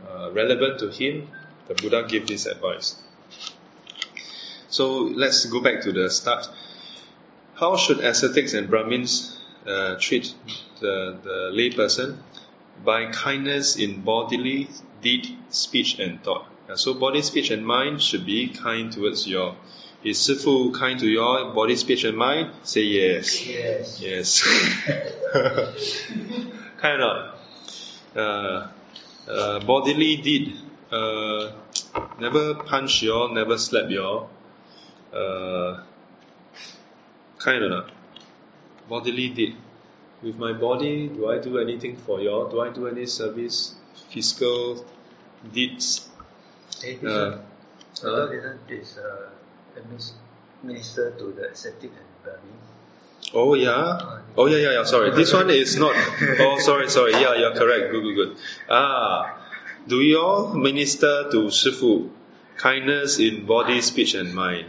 [0.08, 1.28] uh, relevant to him,
[1.68, 2.96] the Buddha gave this advice.
[4.70, 6.48] So, let's go back to the start.
[7.54, 10.34] How should ascetics and Brahmins uh, treat
[10.80, 12.18] the, the layperson?
[12.84, 14.70] By kindness in bodily,
[15.02, 16.46] deed, speech, and thought.
[16.68, 19.56] Yeah, so, body, speech, and mind should be kind towards your
[20.02, 22.52] is Sifu kind to your body, speech, and mind?
[22.62, 23.46] Say yes.
[23.46, 24.00] Yes.
[24.00, 24.42] Yes.
[26.78, 27.34] kind of.
[28.16, 28.68] Uh,
[29.28, 30.56] uh, bodily deed.
[30.90, 31.52] Uh,
[32.18, 34.26] never punch y'all, never slap you
[35.12, 35.82] Uh,
[37.38, 37.90] kind of.
[38.88, 39.56] Bodily deed.
[40.22, 42.48] With my body, do I do anything for y'all?
[42.50, 43.74] Do I do any service,
[44.11, 44.84] physical
[45.52, 46.08] deeds?
[46.82, 47.38] Hey, Uh,
[48.04, 48.28] uh,
[48.68, 49.30] is uh,
[50.62, 52.58] minister to the ascetic and Brahmin.
[53.32, 54.20] Oh yeah.
[54.36, 54.84] Oh yeah, yeah, yeah.
[54.84, 55.94] Sorry, this one is not.
[56.40, 57.12] Oh, sorry, sorry.
[57.12, 57.92] Yeah, you're correct.
[57.92, 58.36] Good, good, good.
[58.68, 59.36] Ah,
[59.86, 62.11] do you all minister to Shifu
[62.56, 64.66] kindness in body, speech, and mind?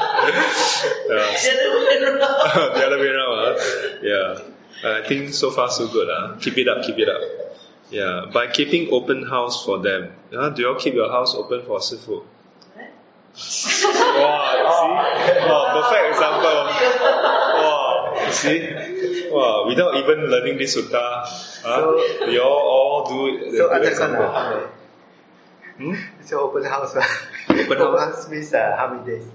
[1.13, 1.19] The
[1.53, 2.75] other way around.
[2.75, 3.55] the other way around, huh?
[4.03, 4.41] Yeah.
[4.85, 6.37] I think so far so good, huh?
[6.41, 7.21] Keep it up, keep it up.
[7.91, 8.27] Yeah.
[8.33, 10.13] By keeping open house for them.
[10.33, 10.51] Huh?
[10.51, 12.23] Do you all keep your house open for Shifu?
[12.23, 12.25] wow,
[13.37, 13.73] see?
[15.49, 17.39] Wow, perfect example.
[18.33, 19.30] Wow, you see?
[19.30, 21.24] Wow, without even learning this sutta,
[21.64, 22.26] huh?
[22.26, 23.57] we all, all do it.
[23.57, 24.24] So, good other example.
[24.24, 24.66] uh,
[25.78, 25.95] Hmm?
[26.20, 26.95] it's open house.
[27.49, 28.28] Open house.
[28.28, 29.26] means uh, how many days?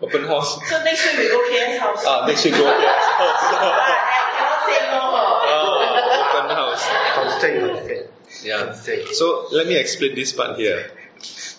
[0.00, 0.54] Open house.
[0.68, 2.04] So next week we go KS house.
[2.06, 3.02] Ah, next week go yes.
[3.02, 5.02] I cannot say no.
[5.50, 6.82] oh, open house.
[7.18, 8.06] Constraint, constraint.
[8.44, 8.64] Yeah.
[8.66, 9.08] Constraint.
[9.14, 10.90] So let me explain this part here.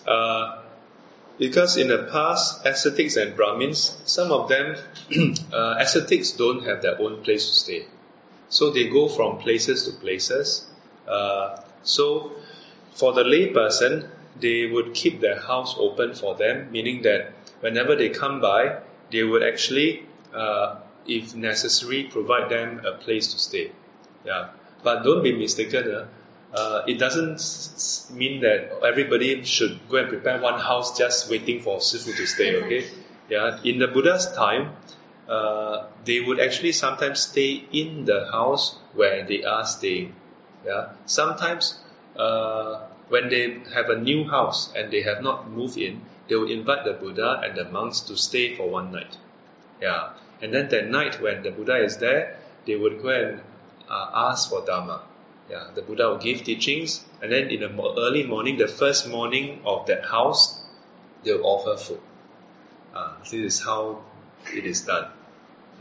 [0.06, 0.62] Uh,
[1.38, 4.76] because in the past, ascetics and Brahmins, some of them,
[5.52, 7.86] uh, ascetics don't have their own place to stay.
[8.48, 10.66] So they go from places to places.
[11.06, 12.32] Uh, so
[12.92, 14.08] for the lay person,
[14.40, 18.78] they would keep their house open for them, meaning that whenever they come by,
[19.10, 20.76] they would actually, uh,
[21.06, 23.72] if necessary, provide them a place to stay.
[24.24, 24.48] Yeah,
[24.82, 25.90] but don't be mistaken.
[25.90, 26.06] Uh,
[26.54, 27.40] uh, it doesn't
[28.16, 32.56] mean that everybody should go and prepare one house just waiting for Sifu to stay.
[32.62, 32.86] Okay,
[33.28, 33.58] yeah.
[33.64, 34.76] In the Buddha's time,
[35.28, 40.14] uh, they would actually sometimes stay in the house where they are staying.
[40.64, 40.90] Yeah.
[41.06, 41.78] Sometimes,
[42.16, 46.50] uh, when they have a new house and they have not moved in, they will
[46.50, 49.16] invite the Buddha and the monks to stay for one night.
[49.80, 50.10] Yeah.
[50.42, 53.40] And then that night when the Buddha is there, they would go and
[53.88, 55.02] uh, ask for Dharma
[55.49, 59.09] Yeah, the Buddha will give teachings, and then in the mo- early morning, the first
[59.09, 60.61] morning of that house,
[61.23, 61.99] they will offer food.
[62.95, 63.99] Uh, this is how
[64.53, 65.07] it is done.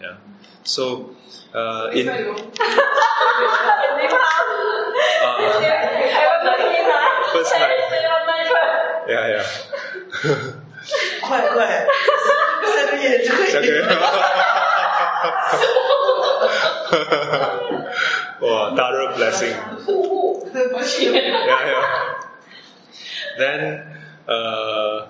[0.01, 0.16] Yeah.
[0.64, 1.14] So,
[1.55, 2.14] uh, in, uh,
[7.33, 7.79] first night.
[9.09, 9.47] Yeah, yeah.
[11.23, 11.87] 快快，
[12.75, 13.51] 三个月就可以。
[18.42, 19.56] wow, thorough blessing.
[21.04, 22.14] yeah, yeah.
[23.38, 23.98] Then,
[24.28, 25.08] uh,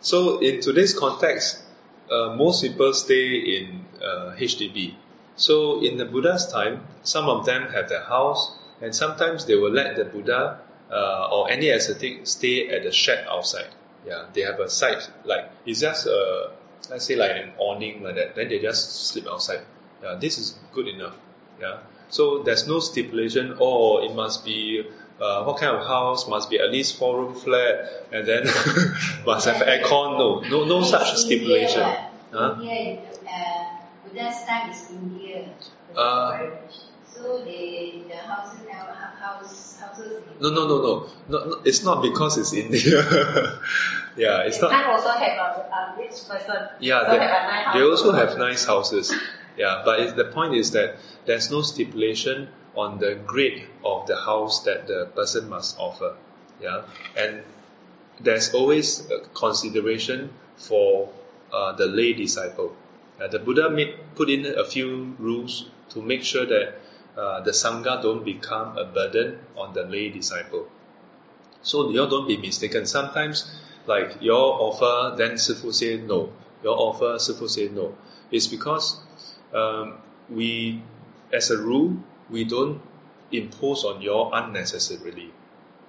[0.00, 1.62] so in today's context,
[2.10, 4.94] uh, most people stay in uh, HDB.
[5.36, 9.72] So in the Buddha's time, some of them have their house, and sometimes they will
[9.72, 13.68] let the Buddha uh, or any ascetic stay at the shed outside.
[14.06, 16.50] Yeah, they have a site like it's just a
[16.90, 18.34] let's say like an awning like that.
[18.36, 19.60] Then they just sleep outside.
[20.02, 21.14] Yeah, this is good enough.
[21.60, 21.78] Yeah,
[22.08, 23.56] so there's no stipulation.
[23.60, 24.86] Oh, it must be
[25.20, 28.44] uh, what kind of house must be at least four room flat and then
[29.26, 30.18] must have aircon.
[30.18, 31.82] No, no, no such stipulation.
[32.32, 32.56] Huh?
[32.60, 35.48] India, uh, Buddha's time is India.
[35.96, 36.50] Uh,
[37.08, 38.86] so they, the houses now,
[39.20, 40.20] house, houses.
[40.40, 41.60] No, no, no, no, no, no.
[41.64, 43.60] It's not because it's India.
[44.16, 44.72] yeah, it's not.
[44.72, 46.68] I also have a, a rich person.
[46.80, 49.14] Yeah, so they, nice they also have nice houses.
[49.56, 50.96] Yeah, but the point is that
[51.26, 56.16] there's no stipulation on the grade of the house that the person must offer.
[56.60, 56.82] Yeah,
[57.16, 57.42] and
[58.20, 61.12] there's always a consideration for
[61.52, 62.76] uh, the lay disciple.
[63.20, 66.74] Uh, the Buddha made, put in a few rules to make sure that
[67.16, 70.68] uh, the sangha don't become a burden on the lay disciple.
[71.62, 72.86] So you don't be mistaken.
[72.86, 73.50] Sometimes,
[73.85, 76.31] like your offer, then Sifu say no.
[76.63, 77.95] Your offer, Sifu say no.
[78.31, 78.99] It's because
[79.53, 79.97] um,
[80.29, 80.81] we,
[81.33, 81.97] as a rule,
[82.29, 82.81] we don't
[83.31, 85.31] impose on you unnecessarily.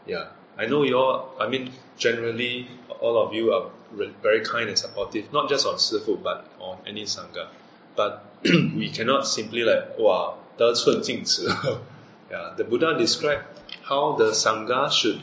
[0.07, 1.29] Yeah, I know you're.
[1.39, 2.69] I mean, generally,
[3.01, 6.79] all of you are re- very kind and supportive, not just on Sifu, but on
[6.87, 7.49] any sangha.
[7.97, 11.49] But we cannot simply like, wow, 得寸进尺.
[12.31, 13.45] yeah, the Buddha described
[13.83, 15.21] how the sangha should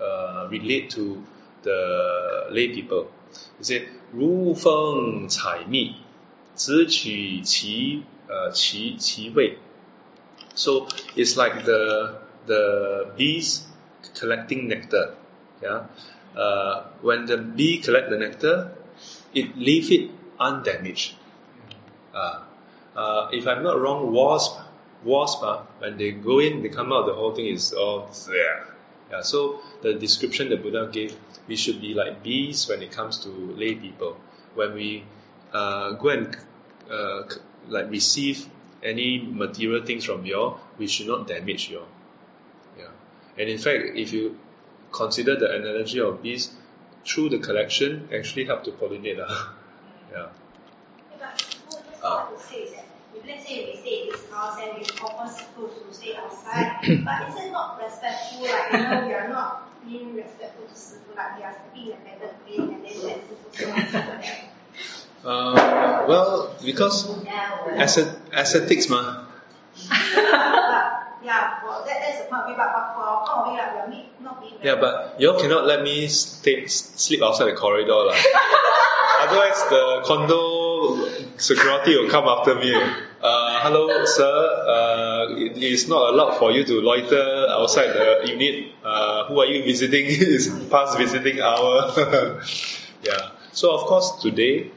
[0.00, 1.22] uh, relate to
[1.64, 3.08] the lay people.
[3.58, 5.94] He said, 如风采蜜，
[6.56, 9.58] 只取其呃其其味。
[10.54, 13.62] So it's like the the bees
[14.18, 15.14] collecting nectar.
[15.62, 15.86] Yeah,
[16.34, 18.72] uh, when the bee collect the nectar,
[19.32, 21.14] it leave it undamaged.
[22.12, 22.40] Uh,
[22.96, 24.58] uh, if I'm not wrong, wasp,
[25.04, 28.66] wasp, uh, when they go in, they come out, the whole thing is all there.
[29.11, 31.15] Yeah, so the description the Buddha gave,
[31.47, 34.17] we should be like bees when it comes to lay people.
[34.55, 35.03] When we
[35.53, 36.37] uh, go and
[36.89, 37.23] uh,
[37.67, 38.47] like receive
[38.81, 41.81] any material things from you, we should not damage you.
[42.77, 42.87] Yeah,
[43.37, 44.39] and in fact, if you
[44.91, 46.51] consider the analogy of bees,
[47.05, 49.19] through the collection, actually help to pollinate.
[49.19, 49.29] Uh.
[50.11, 50.27] yeah.
[51.19, 51.43] But
[52.03, 52.85] I want to say is that
[53.15, 53.83] if let's say we this
[54.45, 58.43] house and we offer food to stay outside, but is it not respectful?
[58.43, 61.97] Like you know, we are not being respectful to Sifu, like we are sleeping in
[61.97, 64.41] a better place and then let Sifu stay outside like that.
[65.25, 67.09] Uh, well, because
[67.77, 69.25] ascet, ascetics, ma.
[71.25, 73.87] yeah, well that, that's the point of view, but, but for our point of like,
[73.89, 77.91] we not- being Yeah, but you all cannot let me stay, sleep outside the corridor.
[79.21, 80.54] Otherwise, the condo
[81.37, 82.73] security will come after me.
[82.73, 84.23] Uh, hello, sir.
[84.67, 88.71] Uh, it is not allowed for you to loiter outside the unit.
[88.83, 90.05] Uh, who are you visiting?
[90.07, 91.91] it's past visiting hour.
[93.03, 93.31] yeah.
[93.51, 94.71] So of course today,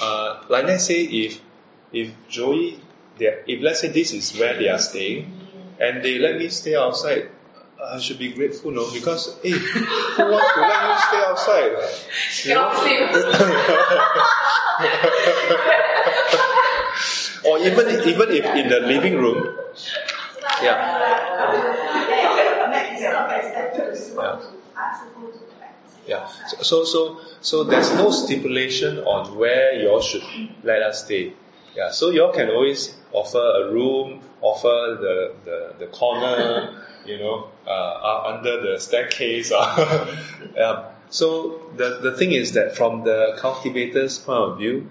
[0.00, 1.40] uh, like let's say if
[1.92, 2.80] if Joey,
[3.18, 5.32] if let's say this is where they are staying,
[5.80, 7.30] and they let me stay outside,
[7.80, 8.90] I should be grateful, no?
[8.92, 11.72] Because hey, who wants to let you stay outside?
[12.44, 12.68] You know?
[17.48, 19.56] or even even if in the living room,
[20.62, 21.78] yeah.
[22.90, 24.36] It's not respectful to Sifu Yeah.
[24.42, 25.94] to ask Sifu to practice.
[26.06, 26.26] Yeah.
[26.48, 30.24] So, so so so there's no stipulation on where y'all should
[30.64, 31.32] let us stay.
[31.76, 31.90] Yeah.
[31.92, 37.70] So y'all can always offer a room, offer the the, the corner, you know, uh,
[37.70, 39.52] uh, under the staircase.
[39.52, 44.88] um, so the the thing is that from the cultivator's point of view,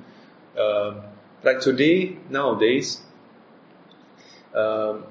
[0.58, 1.02] um,
[1.44, 3.02] like today nowadays,
[4.56, 5.04] um,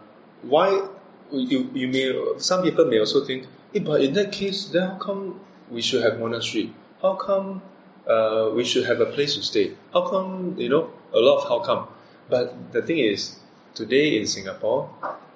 [0.42, 0.86] why
[1.30, 4.96] you you may some people may also think, hey, but in that case, then how
[4.96, 5.40] come
[5.70, 6.72] we should have monastery?
[7.02, 7.62] How come
[8.06, 9.74] uh, we should have a place to stay?
[9.92, 11.88] How come you know a lot of how come?
[12.28, 13.36] But the thing is,
[13.74, 14.90] today in Singapore,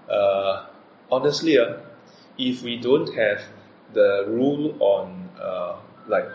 [0.09, 0.67] uh,
[1.11, 1.77] honestly, uh,
[2.39, 3.43] if we don't have
[3.93, 5.77] the rule on uh,
[6.09, 6.29] like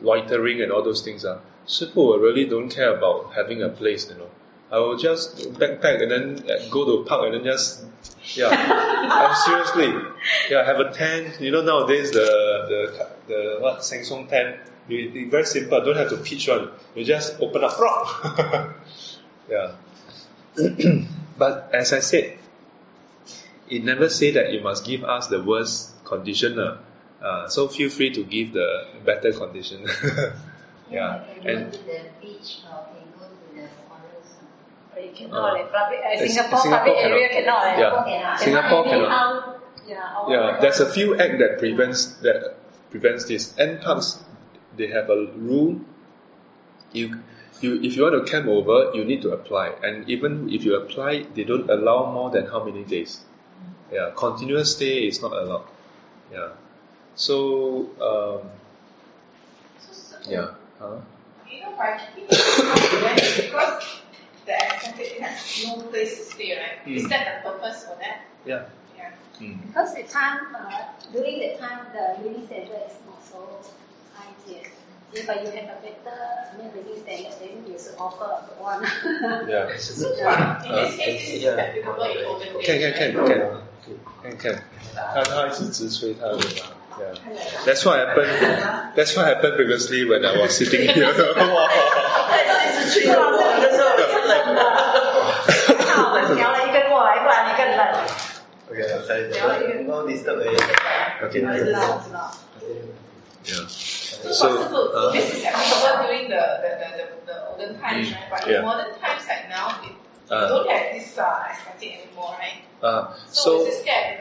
[0.00, 1.40] loitering and all those things, uh,
[1.78, 4.28] people really don't care about having a place, you know.
[4.72, 7.84] I will just backpack and then go to a park and then just,
[8.34, 9.92] yeah, I'm seriously,
[10.48, 11.40] yeah, have a tent.
[11.40, 12.28] You know nowadays the
[12.68, 14.56] the the what Samsung tent,
[14.88, 15.80] you, you- very simple.
[15.84, 16.70] Don't have to pitch one.
[16.94, 18.70] You just open up, rock.
[19.50, 19.72] yeah.
[21.38, 22.38] but as I said,
[23.68, 26.58] it never say that you must give us the worst condition.
[26.58, 26.78] Uh.
[27.22, 29.86] Uh, so feel free to give the better condition.
[30.90, 34.34] Yeah, Can go and to the beach or can go to the forest.
[34.92, 37.62] But you cannot, like, public, uh, Singapore, Singapore public area cannot.
[37.62, 38.08] cannot.
[38.08, 38.10] eh.
[38.10, 38.18] Yeah.
[38.18, 38.40] cannot.
[38.40, 39.60] Singapore Anyhow, cannot.
[39.86, 42.56] Yeah, Yeah, there's a few act that prevents that
[42.90, 43.54] prevents this.
[43.56, 44.18] N parks,
[44.76, 45.80] they have a rule.
[46.92, 47.22] You,
[47.62, 50.76] you, if you want to camp over, you need to apply, and even if you
[50.76, 53.20] apply, they don't allow more than how many days.
[53.92, 55.66] Yeah, continuous stay is not allowed.
[56.32, 56.50] Yeah,
[57.14, 58.50] so um,
[60.28, 60.54] yeah.
[60.78, 60.96] Huh?
[61.50, 64.00] You know, by because
[64.46, 66.86] the ascetic has no place to stay, right?
[66.86, 67.08] Is Mm.
[67.10, 68.22] that the purpose for that?
[68.46, 68.64] Yeah.
[68.96, 69.12] Yeah.
[69.40, 69.66] Mm.
[69.66, 70.82] Because the time, uh,
[71.12, 73.58] during the time, the living standard is not so
[74.14, 74.32] high
[75.13, 75.23] yet.
[75.23, 76.17] If uh, you have a better
[76.51, 78.29] I mean, living standard, then you should offer
[78.59, 78.83] one.
[79.47, 79.77] Yeah.
[79.77, 81.55] So, but in this Uh, case, this is yeah.
[81.55, 82.65] applicable in olden days.
[82.65, 83.39] Can can can can
[84.23, 84.55] can can.
[84.95, 86.41] 他他一直直吹他的嘛。
[86.97, 87.13] Yeah.
[87.65, 88.31] That's what happened.
[88.95, 91.11] That's what happened previously when I was sitting here.
[91.11, 91.67] 哇
[92.29, 94.59] 他一直吹着我的时候，我就冷了。
[95.45, 97.81] 还好我们调了一个过来，不然你更冷。
[98.71, 99.83] Okay, I'm sorry.
[99.83, 100.57] No disturb eh.
[101.21, 101.43] Okay.
[101.45, 102.31] 我知道，我知道。
[103.44, 108.30] so, uh, this is like people doing the, the, the, the, olden times, mm, right?
[108.30, 108.58] But yeah.
[108.58, 109.80] in modern times, like now,
[110.30, 112.62] uh, don't have this uh, ascetic anymore, right?
[112.82, 114.20] Uh, so, so is scared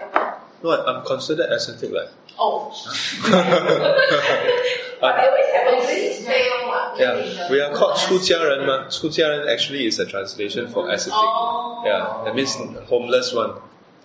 [0.63, 2.09] No, I'm considered ascetic, like.
[2.37, 2.71] Oh.
[5.01, 5.69] but uh, always have
[6.99, 11.13] yeah, we are called 出家人嘛.出家人 actually is a translation for ascetic.
[11.13, 11.83] Oh.
[11.85, 12.55] Yeah, that means
[12.87, 13.53] homeless one.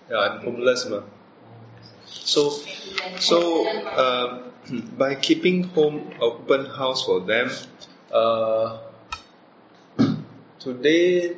[0.09, 1.01] Yeah, I'm homeless ma.
[2.05, 2.51] So,
[3.19, 4.51] so um,
[4.97, 7.51] by keeping home open house for them,
[8.11, 8.79] uh,
[10.59, 11.35] today,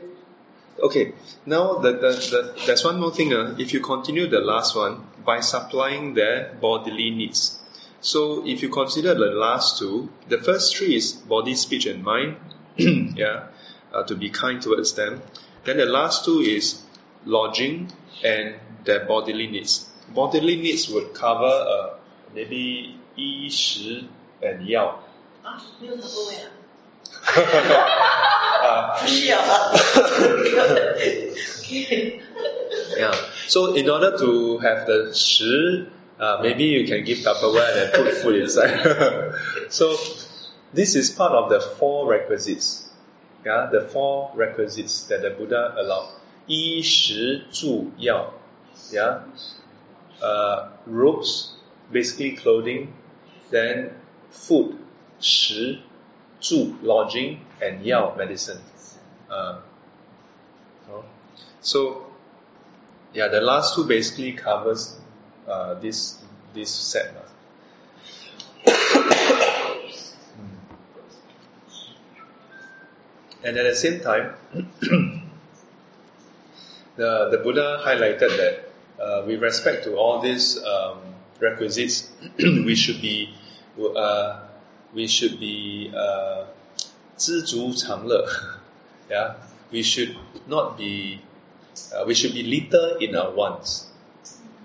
[0.82, 1.14] okay.
[1.46, 3.34] Now the, the, the, there's one more thing.
[3.34, 7.60] Uh, if you continue the last one by supplying their bodily needs.
[8.00, 12.38] So if you consider the last two, the first three is body, speech, and mind.
[12.78, 13.48] yeah,
[13.92, 15.22] uh, to be kind towards them.
[15.66, 16.82] Then the last two is
[17.26, 17.92] lodging
[18.24, 18.56] and
[18.86, 19.90] their bodily needs.
[20.14, 21.98] Bodily needs would cover uh,
[22.34, 24.05] maybe 衣食
[24.41, 25.03] and 药。
[25.43, 26.51] 啊，没有什么味啊，
[28.63, 29.73] 啊 不需要啊。
[32.97, 33.15] Yeah.
[33.49, 35.87] So in order to have the 食,
[36.19, 39.35] uh, maybe you can give Tupperware and put food inside.
[39.69, 39.97] so
[40.73, 42.91] this is part of the four requisites.
[43.45, 46.11] Yeah, the four requisites that the Buddha allowed.
[46.47, 48.33] 衣食住药.
[48.93, 49.23] Yeah.
[50.21, 51.53] Uh, robes,
[51.91, 52.89] basically clothing,
[53.50, 53.92] then
[54.30, 54.78] food,
[55.20, 55.80] 食,
[56.42, 58.62] zu, lodging, and yao, medicine.
[59.30, 59.60] Uh,
[61.62, 62.06] so,
[63.14, 64.98] yeah, the last two basically covers
[65.48, 66.18] uh, this
[66.54, 67.14] this set.
[73.44, 74.34] and at the same time,
[76.96, 78.70] the the Buddha highlighted that
[79.04, 81.00] uh, with respect to all these um,
[81.41, 83.35] requisites, we should be
[83.97, 84.41] uh,
[84.95, 86.45] we should be uh,
[87.17, 88.27] 知 足常乐.
[89.11, 89.35] yeah,
[89.71, 90.17] we should
[90.49, 91.21] not be
[91.95, 93.87] uh, we should be little in our wants.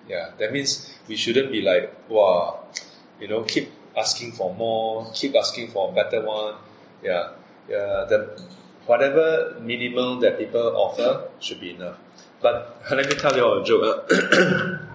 [0.08, 2.64] Yeah, that means we shouldn't be like, wow,
[3.20, 6.56] you know, keep asking for more, keep asking for a better one.
[7.04, 7.34] Yeah,
[7.70, 8.42] yeah, the
[8.86, 11.98] whatever minimal that people offer should be enough.
[12.42, 14.10] But let me tell you a joke.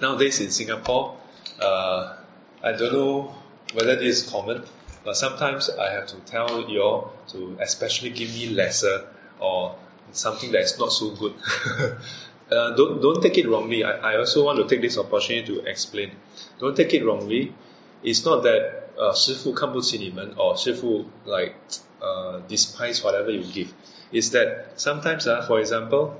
[0.00, 1.16] Nowadays in Singapore,
[1.60, 2.16] uh,
[2.62, 3.34] I don't know
[3.74, 4.62] whether this is common,
[5.04, 9.06] but sometimes I have to tell you all to especially give me lesser
[9.40, 9.76] or
[10.12, 11.34] something that is not so good.
[12.50, 13.84] uh, don't don't take it wrongly.
[13.84, 16.12] I, I also want to take this opportunity to explain.
[16.58, 17.54] Don't take it wrongly.
[18.02, 21.54] It's not that uh, 师傅看不起你们 or 师傅 like
[22.00, 23.68] uh, despise whatever you give.
[24.12, 26.14] It's that sometimes, uh, for example,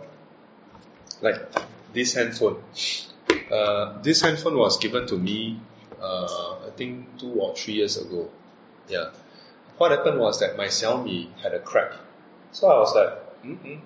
[1.22, 1.40] like
[1.92, 2.56] this handphone.
[3.50, 5.60] Uh, this handphone was given to me,
[6.00, 8.28] uh, I think two or three years ago.
[8.88, 9.10] Yeah.
[9.78, 11.92] What happened was that my Xiaomi had a crack.
[12.52, 13.80] So I was like, mm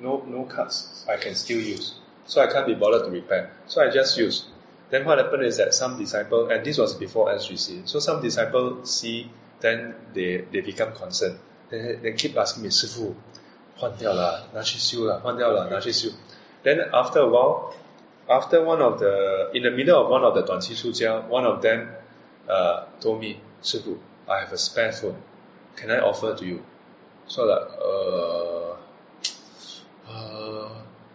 [0.00, 1.04] no, no cuts.
[1.08, 1.94] I can still use.
[2.26, 3.50] So I can't be bothered to repair.
[3.66, 4.46] So I just use.
[4.90, 8.84] Then what happened is that some disciple, and this was before SGC, so some disciple
[8.84, 11.38] see, then they, they become concerned.
[11.68, 13.14] They, they keep asking me, 师傅,
[13.76, 16.10] 换掉了,拿去修了,换掉了,拿去修.
[16.64, 17.74] Then after a while,
[18.28, 21.88] after one of the, in the middle of one of the 短期出家, one of them
[22.48, 25.16] uh, told me, 师傅, I have a spare phone.
[25.76, 26.60] Can I offer to you?
[27.26, 28.76] So like, uh,
[30.10, 30.68] uh,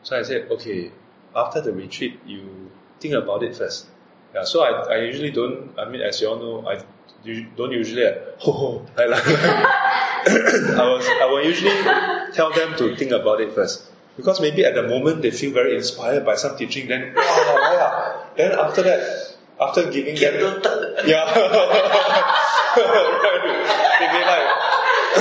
[0.03, 0.91] so I said, okay,
[1.35, 3.87] after the retreat, you think about it first.
[4.33, 6.81] Yeah, so I, I usually don't, I mean, as you all know, I
[7.23, 11.71] you don't usually like, ho ho, like, like, I was I will usually
[12.33, 13.86] tell them to think about it first.
[14.18, 17.54] Because maybe at the moment they feel very inspired by some teaching, then wow, wow,
[17.54, 18.26] wow.
[18.34, 18.98] then after that,
[19.60, 20.34] after giving them,
[21.06, 22.26] yeah, right.
[24.02, 24.50] they may like,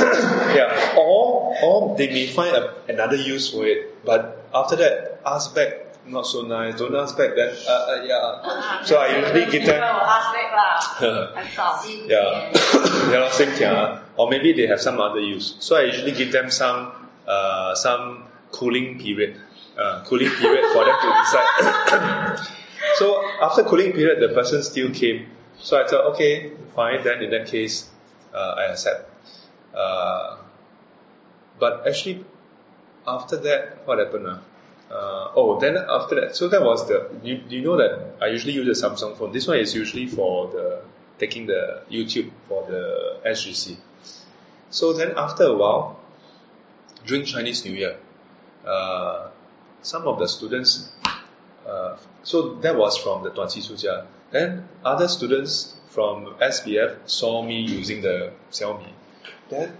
[0.57, 5.53] yeah, or or they may find a, another use for it, but after that, ask
[5.53, 6.79] back, not so nice.
[6.79, 8.81] Don't ask back, then uh, uh, yeah.
[8.81, 9.77] So I usually give them.
[9.77, 10.81] ask back lah.
[12.09, 12.49] Yeah,
[13.13, 14.01] yeah, lor, same thing, ah.
[14.17, 15.53] or maybe they have some other use.
[15.59, 19.39] So I usually give them some uh, some cooling period,
[19.77, 22.39] uh, cooling period for them to decide.
[22.95, 25.27] so after cooling period, the person still came.
[25.59, 27.03] So I thought, okay, fine.
[27.03, 27.89] Then in that case,
[28.33, 29.09] uh, I accept.
[29.75, 30.37] Uh,
[31.59, 32.25] but actually,
[33.07, 34.27] after that, what happened?
[34.27, 34.39] Uh?
[34.89, 37.09] Uh, oh, then after that, so that was the.
[37.23, 39.33] You, you know that I usually use a Samsung phone.
[39.33, 40.81] This one is usually for the
[41.19, 43.77] taking the YouTube for the SGC.
[44.69, 45.99] So then after a while,
[47.05, 47.97] during Chinese New Year,
[48.66, 49.28] uh,
[49.82, 50.90] some of the students,
[51.66, 54.06] uh, so that was from the Duanqi Sujia.
[54.30, 58.92] Then other students from SBF saw me using the Xiaomi.
[59.50, 59.76] Then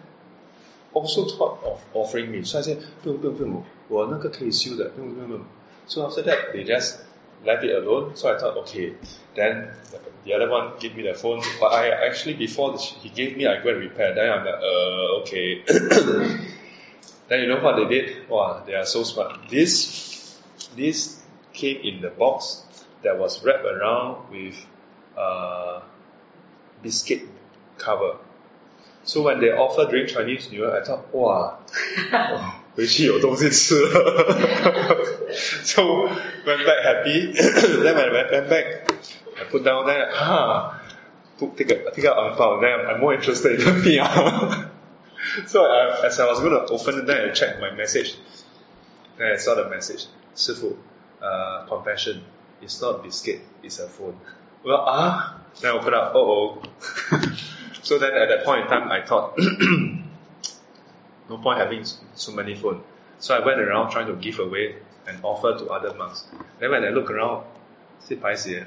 [0.93, 2.45] also thought of offering me.
[2.45, 5.45] So I said, 不用不用不用，我那个可以修的，不用不用不用。
[5.87, 6.99] So after that, they just
[7.45, 8.15] left it alone.
[8.15, 8.93] So I thought, okay.
[9.35, 13.09] Then the, the other one gave me the phone, but I actually before the, he
[13.09, 14.15] gave me, I go and repair.
[14.15, 15.63] Then I'm like, uh, okay.
[17.28, 18.30] Then you know what they did?
[18.30, 19.50] Wow, they are so smart.
[19.50, 20.40] This,
[20.76, 21.22] this
[21.54, 22.64] came in the box
[23.04, 24.56] that was wrapped around with
[25.18, 25.82] uh,
[26.82, 27.24] biscuit
[27.78, 28.18] cover.
[29.04, 31.60] So when they offer drink Chinese New Year, I thought, wow,
[35.64, 36.04] so
[36.46, 37.32] went back happy.
[37.32, 38.92] then when I went back,
[39.40, 40.80] I put down there, ah,
[41.40, 42.62] take, a, take out.
[42.62, 44.70] Then I'm more interested in the PR.
[45.48, 48.16] so I, as I was going to open it, then I checked my message.
[49.18, 50.06] Then I saw the message,
[50.36, 50.78] Sifu,
[51.22, 52.24] uh, compassion.
[52.62, 54.20] It's not biscuit, it's a phone.
[54.64, 56.62] Well, ah, then I opened up, oh
[57.12, 57.18] oh.
[57.82, 59.38] so then at that point in time, I thought,
[61.30, 62.84] no point having so many phones.
[63.20, 64.76] So I went around trying to give away
[65.08, 66.26] and offer to other monks.
[66.60, 67.46] Then when I look around,
[68.00, 68.66] see paiseh,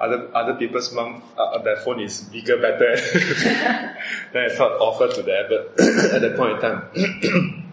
[0.00, 2.96] other other people's monk, uh, their phone is bigger, better.
[4.32, 7.72] then I thought offer to them, but at that point in time,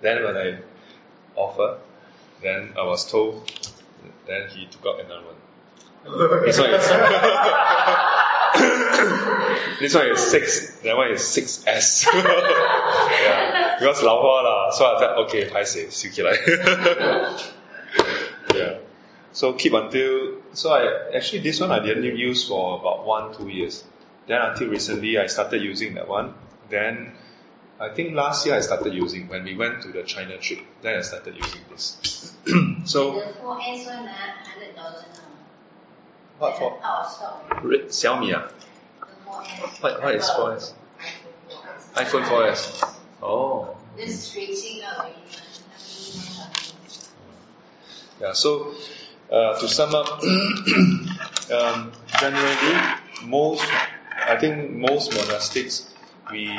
[0.00, 0.58] then when I
[1.36, 1.78] offer,
[2.42, 3.50] then I was told,
[4.26, 5.36] then he took out another one.
[6.44, 6.88] This one is
[9.80, 12.06] this one is six, that one is six S.
[12.14, 16.32] yeah, because 老花 lah, so I thought okay, 拍谁收起 来。
[18.54, 18.78] yeah,
[19.33, 23.49] so keep until so I actually this one I didn't use for about one two
[23.49, 23.83] years.
[24.27, 26.33] Then until recently I started using that one.
[26.69, 27.13] Then
[27.79, 30.59] I think last year I started using when we went to the China trip.
[30.81, 32.33] Then I started using this.
[32.85, 35.03] so The 4S one, ah, 100 dollars
[36.39, 36.79] what for?
[36.83, 37.63] Out of stock.
[37.63, 38.49] Re- Xiaomi ah?
[39.81, 40.73] What what is 4S?
[41.95, 42.23] iPhone 4S.
[42.23, 42.95] iPhone 4S.
[43.21, 43.77] Oh.
[43.95, 45.15] This switching out already.
[48.21, 48.73] Yeah, so
[49.31, 50.21] uh, to sum up,
[51.51, 53.65] um, generally, most,
[54.27, 55.89] I think most monastics,
[56.31, 56.49] we,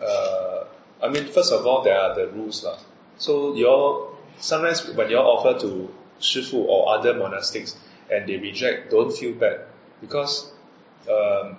[0.00, 0.64] uh,
[1.02, 2.64] I mean, first of all, there are the rules.
[2.64, 2.78] Lah.
[3.18, 5.88] So, you sometimes when you offer to
[6.20, 7.76] Shifu or other monastics
[8.10, 9.66] and they reject, don't feel bad
[10.00, 10.50] because
[11.10, 11.56] um,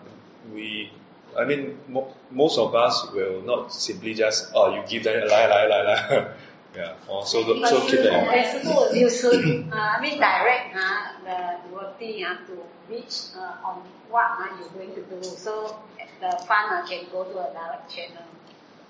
[0.53, 0.91] we,
[1.37, 5.47] I mean, mo- most of us will not simply just, oh, you give them, lie,
[5.47, 6.31] lie, lie, lie.
[6.76, 6.93] Yeah.
[7.09, 8.95] Oh, so the, so keep that in mind.
[8.95, 14.38] You should, uh, I mean, direct uh, the devotee uh, to reach uh, on what
[14.38, 15.24] uh, you're going to do.
[15.24, 15.80] So
[16.22, 18.24] the fund uh, can go to a direct channel.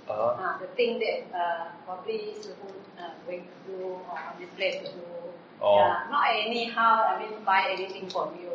[0.10, 0.44] Uh-huh.
[0.44, 4.20] Uh, the thing that uh, probably is uh, going to do or
[4.58, 5.06] place to do.
[5.62, 5.78] Oh.
[5.78, 8.52] Yeah, not anyhow, I mean, buy anything from you.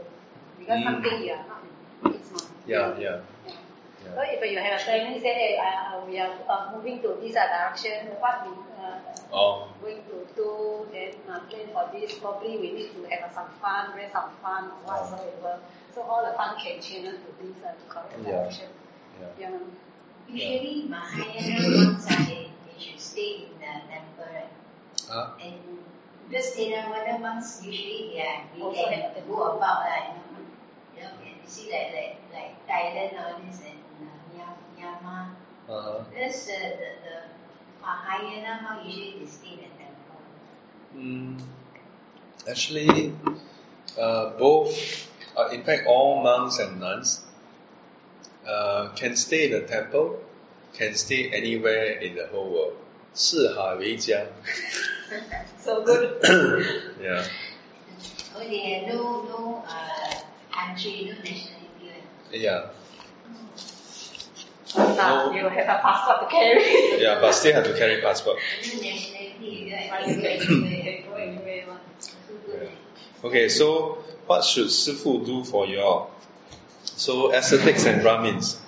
[0.59, 0.85] Because mm.
[0.85, 2.49] something you are not, it's.
[2.67, 3.21] Yeah, yeah.
[3.47, 4.15] yeah.
[4.15, 7.37] So if you have a training, say, hey, uh, we are uh, moving to this
[7.37, 8.53] uh, direction, what we
[8.83, 8.99] uh,
[9.33, 9.69] Oh.
[9.83, 13.49] going to do, then uh, plan for this, probably we need to have uh, some
[13.61, 15.59] fun, raise some fun, or whatsoever.
[15.95, 18.31] So all the fun can channel to this uh, correct Yeah.
[18.33, 18.69] direction.
[19.21, 19.51] Yeah.
[19.51, 19.59] Yeah.
[20.29, 24.51] Usually, Mahayana monks, ah, they, they should stay in the temple, right?
[25.09, 25.31] Huh?
[25.43, 25.55] And
[26.29, 30.23] because Theravada monks usually they are they Also can have the- go about like you
[30.33, 30.43] know,
[30.97, 35.27] you know, you see like like like Thailand all this and uh, Myanmar, Myanmar.
[35.69, 36.05] Uh-huh.
[36.15, 37.17] This uh, the the
[37.84, 40.20] Mahayana monk usually they stay in the temple.
[40.96, 41.42] Mm,
[42.50, 43.14] actually,
[44.00, 45.08] uh, both,
[45.38, 47.22] uh, in fact, all monks and nuns,
[48.48, 50.22] uh, can stay in the temple,
[50.74, 52.76] can stay anywhere in the whole world.
[53.14, 54.24] 四海为家.
[55.60, 56.22] So good.
[57.02, 57.26] Yeah.
[58.36, 60.14] Oh, they have no no uh,
[60.54, 61.90] country, no nationality.
[62.32, 62.40] one.
[62.40, 62.70] Yeah.
[64.77, 67.01] Now you have a passport to carry.
[67.03, 68.39] Yeah, but still have to carry passport.
[68.39, 71.03] No nationality, you Why know, you anywhere, can anywhere.
[71.07, 71.79] go anywhere one.
[71.99, 72.13] So
[72.47, 72.71] good.
[73.25, 76.11] Okay, so what should Sifu do for you all?
[76.85, 78.61] So ascetics and Brahmins,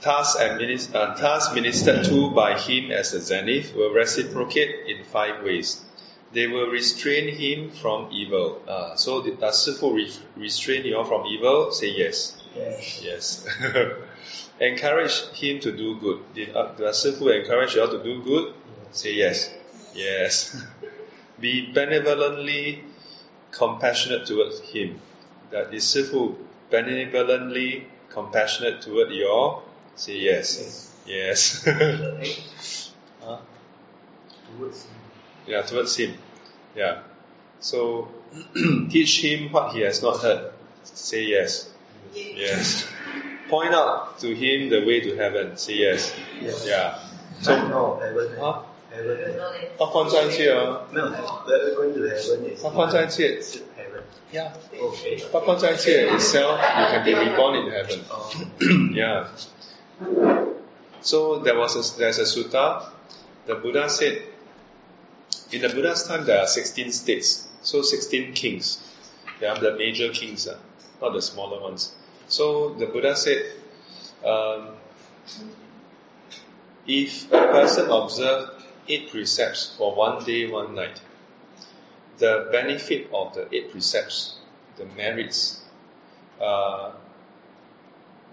[0.00, 5.42] tasks, administ- uh, tasks ministered to by him as a zenith will reciprocate in five
[5.44, 5.80] ways.
[6.32, 8.62] They will restrain him from evil.
[8.66, 11.72] Uh, so the- does Sifu re- restrain you all from evil?
[11.72, 12.36] Say yes.
[12.56, 13.02] Yes.
[13.02, 13.46] Yes.
[14.62, 16.20] encourage him to do good.
[16.34, 18.54] Did, uh, Sifu encourage you all to do good?
[18.92, 19.50] Say yes.
[19.94, 20.64] Yes.
[21.40, 22.84] Be benevolently
[23.50, 25.00] compassionate towards him.
[25.50, 26.36] That is Sifu
[26.70, 29.64] benevolently compassionate toward you all?
[29.96, 30.94] Say yes.
[31.06, 31.66] Yes.
[33.24, 33.38] Huh?
[34.58, 34.94] Towards him.
[35.46, 36.14] Yeah, towards him.
[36.74, 37.02] Yeah.
[37.60, 38.08] So
[38.90, 40.52] teach him what he has not heard.
[40.82, 41.70] Say yes.
[42.12, 42.84] Yes
[43.51, 45.55] Point out to him the way to heaven.
[45.57, 46.13] Say yes.
[46.41, 46.65] Yes.
[46.67, 46.99] Yeah.
[47.41, 48.37] So, no, heaven.
[48.41, 49.39] 啊， Heaven.
[49.77, 53.41] 他放在一起啊，没有，we're going to heaven is 他放在一起。
[53.41, 54.01] 是 heaven.
[54.33, 54.51] Yeah.
[54.73, 55.21] Okay.
[55.31, 57.99] 他放在一起 itself, you can be reborn in heaven.
[58.09, 58.31] Oh,
[58.93, 59.27] yeah.
[61.01, 62.83] So there was a, there's a sutta.
[63.45, 64.21] The Buddha said,
[65.51, 68.79] in the Buddha's time there are 16 states, so 16 kings.
[69.39, 70.57] They are the major kings, uh,
[71.01, 71.93] not the smaller ones.
[72.32, 73.44] So the Buddha said,
[74.24, 74.68] um,
[76.86, 78.48] if a person observe
[78.88, 80.98] eight precepts for one day, one night,
[82.16, 84.36] the benefit of the eight precepts,
[84.76, 85.60] the merits,
[86.40, 86.92] uh,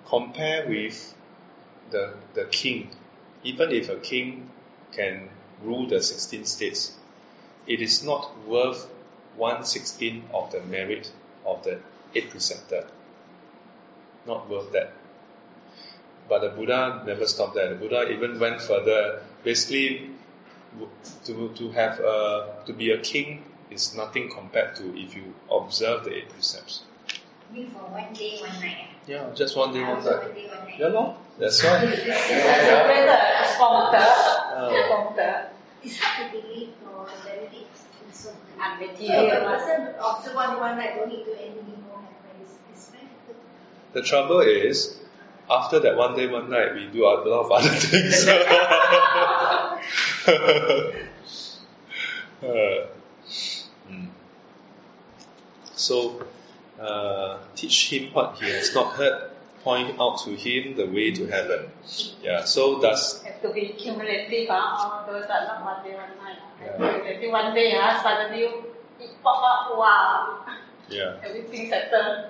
[0.08, 1.14] compare with
[1.92, 2.92] the, the king.
[3.44, 4.50] Even if a king
[4.94, 5.28] can
[5.62, 6.96] rule the 16 states,
[7.68, 8.90] it is not worth
[9.36, 11.12] one sixteenth of the merit
[11.46, 11.80] of the
[12.16, 12.88] eight preceptor.
[14.30, 14.94] Not worth that.
[16.30, 17.70] But the Buddha never stopped there.
[17.74, 19.22] The Buddha even went further.
[19.44, 20.12] Basically,
[21.26, 26.04] to, to have a, to be a king is nothing compared to if you observe
[26.04, 26.84] the eight precepts.
[27.54, 28.90] You for one day, one night.
[29.08, 30.22] Yeah, just one day, one night.
[30.22, 30.80] one day, one night.
[30.80, 31.18] Yeah, lor.
[31.40, 31.82] That's right.
[31.90, 33.18] Better
[33.58, 34.06] from the
[34.88, 35.50] from the uh.
[35.82, 38.30] It's hard to believe no, the benefits so much.
[38.30, 39.58] So if unmaterial one.
[39.58, 41.56] person observe one one night, don't need to any
[41.90, 43.38] more have it's, it's very good.
[43.94, 44.98] The trouble is,
[45.50, 48.26] after that one day, one night, we do a lot of other things.
[52.42, 52.88] Uh,
[53.92, 54.08] mm.
[55.76, 56.24] So,
[56.80, 59.32] uh, teach him what he has not heard.
[59.64, 61.70] Point out to him the way to heaven.
[62.24, 62.46] Yeah.
[62.46, 64.56] So does Have to be cumulative, huh?
[64.56, 66.40] All those are not one day, one night.
[66.64, 67.02] Yeah.
[67.04, 68.02] Maybe one day, huh?
[68.02, 68.44] Suddenly
[69.02, 70.46] it pop up, wow,
[70.88, 71.18] yeah.
[71.24, 72.28] everything settled.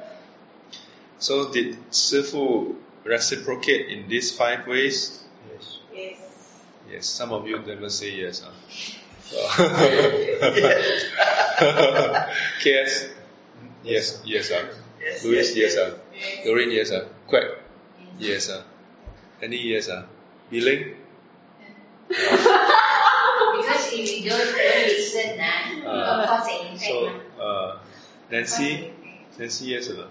[1.20, 5.24] So did Sifu reciprocate in these five ways?
[5.52, 5.80] yes.
[5.94, 6.18] Yes.
[6.92, 7.06] Yes.
[7.06, 8.42] Some of you never say yes.
[8.42, 8.52] Huh?
[12.64, 13.10] KS?
[13.82, 14.68] Yes, yes, ah.
[15.00, 15.96] Yes, Louis, yes, yes, ah.
[16.44, 17.08] Doreen, yes, ah.
[17.32, 17.64] Quack,
[18.20, 18.68] yes, ah.
[19.42, 20.04] Any yes, ah.
[20.52, 21.00] Billing?
[22.10, 26.20] Because if you don't, don't listen, nah, you Ah.
[26.20, 26.92] will cause an impact.
[26.92, 27.08] So,
[27.40, 27.80] uh,
[28.30, 28.92] Nancy,
[29.40, 30.08] Nancy, yes or no?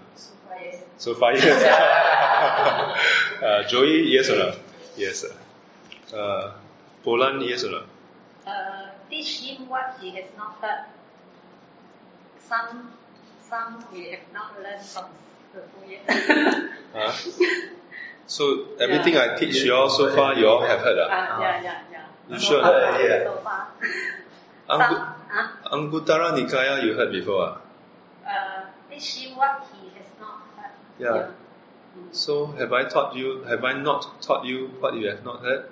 [0.99, 1.43] So far, yes.
[1.43, 3.41] So yes.
[3.41, 4.51] uh, Joey, yes or no?
[4.97, 5.23] Yes.
[6.13, 6.51] Uh,
[7.03, 7.81] Poland, yes or no?
[8.45, 10.85] Uh, teach him what he has not heard.
[12.47, 12.91] Some,
[13.49, 15.05] some we have not learned from
[15.53, 16.03] the yet.
[16.93, 17.13] Huh?
[18.27, 20.97] So everything I teach you all so far, you all have heard.
[20.99, 21.07] Ah?
[21.09, 22.05] Ah, yeah, yeah, yeah.
[22.29, 22.61] You so sure?
[22.61, 23.23] Far, Yeah.
[23.23, 23.67] So far.
[24.69, 27.55] Angu- Some, Anguttara Nikaya, you heard before.
[27.55, 27.61] Ah?
[28.27, 29.78] uh, teach him what he has not
[30.99, 31.15] heard.
[31.15, 31.27] Yeah.
[32.11, 33.43] So have I taught you?
[33.47, 35.65] Have I not taught you what you have not heard?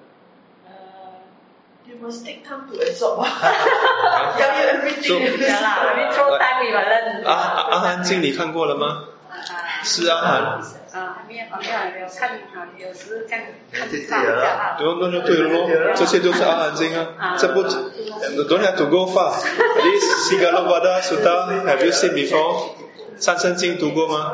[0.65, 1.21] Uh,
[1.87, 3.23] You must take time to absorb.
[3.25, 5.03] Tell you everything.
[5.03, 7.23] So- yeah lah, I mean, through time we will learn.
[7.25, 7.33] 阿
[7.71, 9.05] 阿含经你看过了吗？
[9.29, 10.33] 啊是阿含。
[10.93, 13.39] 啊，还没有，还没有，有看啊，有时看
[13.71, 14.75] 对对上一下啊。
[14.77, 17.35] 对，那就对了咯，这些都是阿含经啊。
[17.37, 19.31] 这不，don't have to go far.
[19.83, 22.71] This Sigalovada Sutta, have you seen before?
[23.17, 24.33] 三生经读过吗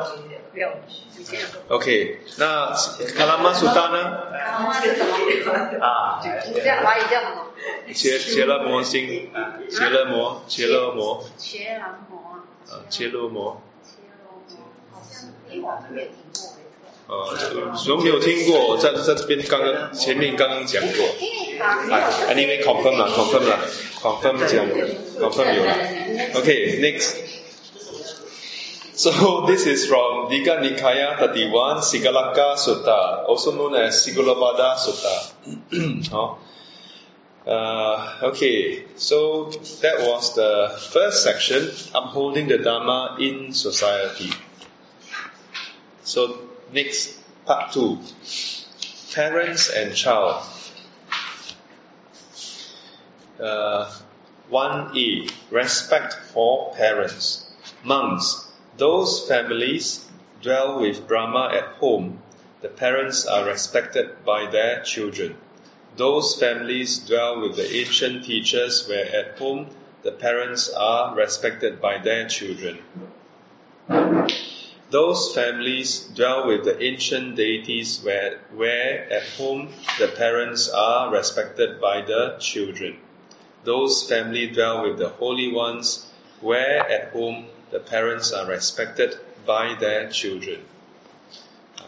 [1.68, 4.32] ？OK，那 Kalama Sutta 呢？
[4.32, 5.12] 然后是什么？
[5.80, 7.46] 啊，叫华语叫什么？
[7.94, 9.30] 切切勒摩经，
[9.70, 12.44] 切勒摩，切勒摩，切兰摩啊。
[12.70, 13.62] 啊，切勒摩。
[13.84, 16.54] 切罗摩，好像没有听过，没错。
[17.06, 17.14] 呃，
[17.86, 18.78] 有没有听过？
[18.78, 21.06] 在在这边刚刚前面刚刚讲过。
[21.90, 23.58] 哎，anyway confirm 啦，confirm 啦
[24.00, 24.66] ，confirm 讲
[25.20, 25.76] ，confirm 有了。
[26.34, 27.16] Okay, next.
[28.94, 36.10] So this is from Digha Nikaya 31 Sigalaka Sutta, also known as Sigalovada Sutta.
[36.10, 36.38] 好。
[37.46, 39.50] Uh, okay, so
[39.82, 44.32] that was the first section, upholding the Dharma in society.
[46.04, 46.38] So
[46.72, 47.98] next, part two,
[49.12, 50.42] parents and child.
[53.38, 53.92] Uh,
[54.50, 57.50] 1E, respect for parents.
[57.82, 58.43] Monks,
[58.76, 60.04] those families
[60.42, 62.20] dwell with Brahma at home.
[62.60, 65.36] The parents are respected by their children.
[65.96, 69.68] Those families dwell with the ancient teachers where at home
[70.02, 72.78] the parents are respected by their children.
[74.90, 79.68] Those families dwell with the ancient deities where, where at home
[79.98, 82.98] the parents are respected by the children.
[83.62, 86.06] Those families dwell with the holy ones
[86.40, 90.60] where at home the parents are respected by their children.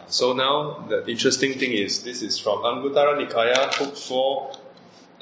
[0.07, 4.51] So now the interesting thing is this is from Anguttara Nikaya, book 4,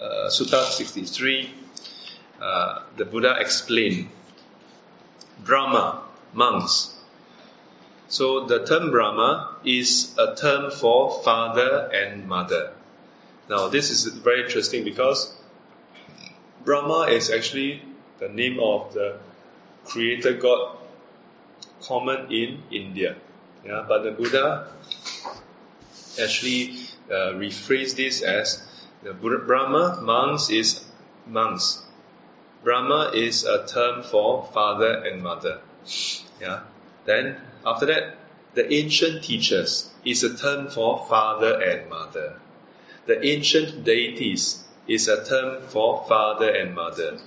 [0.01, 1.51] uh, Sutta 63.
[2.41, 4.09] Uh, the Buddha explained
[5.43, 6.01] Brahma,
[6.33, 6.95] monks.
[8.07, 12.73] So the term Brahma is a term for father and mother.
[13.51, 15.31] Now this is very interesting because
[16.63, 17.83] Brahma is actually
[18.17, 19.19] the name of the
[19.85, 20.77] creator god
[21.81, 23.15] common in India.
[23.65, 24.71] Yeah, but the Buddha
[26.21, 26.77] actually
[27.09, 28.63] uh, rephrased this as
[29.03, 30.83] the Brahma monks is
[31.27, 31.83] monks.
[32.63, 35.61] Brahma is a term for father and mother.
[36.41, 36.61] Yeah.
[37.05, 38.17] Then after that,
[38.55, 42.39] the ancient teachers is a term for father and mother.
[43.05, 47.19] The ancient deities is a term for father and mother.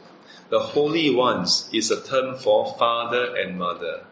[0.50, 4.04] The holy ones is a term for father and mother.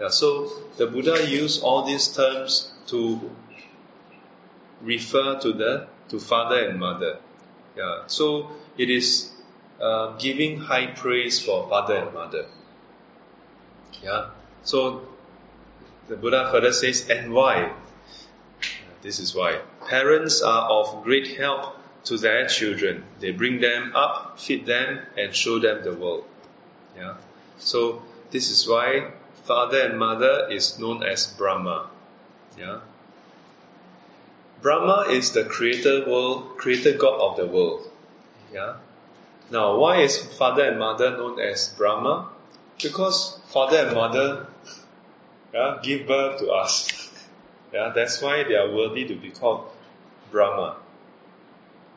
[0.00, 3.30] Yeah, so the Buddha used all these terms to
[4.80, 7.18] refer to the to father and mother.
[7.76, 9.30] Yeah, so it is
[9.80, 12.46] uh, giving high praise for father and mother.
[14.02, 14.30] Yeah,
[14.62, 15.06] so
[16.08, 17.72] the Buddha further says, and why?
[19.02, 23.04] This is why parents are of great help to their children.
[23.20, 26.24] They bring them up, feed them, and show them the world.
[26.96, 27.14] Yeah,
[27.58, 29.12] so this is why
[29.44, 31.88] father and mother is known as Brahma.
[32.58, 32.80] Yeah.
[34.60, 37.90] Brahma is the creator world, creator God of the world.
[38.52, 38.76] Yeah.
[39.50, 42.28] Now, why is father and mother known as Brahma?
[42.80, 44.46] Because father and mother
[45.52, 47.08] yeah, give birth to us.
[47.72, 49.64] Yeah, that's why they are worthy to be called
[50.30, 50.76] Brahma.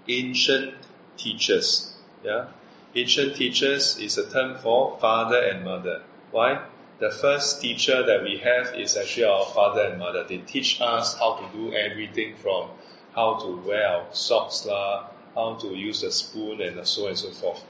[0.07, 0.73] Ancient
[1.17, 1.93] teachers.
[2.23, 2.47] Yeah.
[2.95, 6.01] Ancient teachers is a term for father and mother.
[6.31, 6.61] Why?
[6.99, 10.23] the first teacher that we have is actually our father and mother.
[10.23, 12.69] They teach us how to do everything from
[13.13, 17.17] how to wear our socks, lah, how to use a spoon, and so on and
[17.17, 17.63] so forth.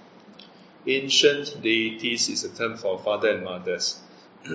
[0.88, 4.00] Ancient deities is a term for father and mothers.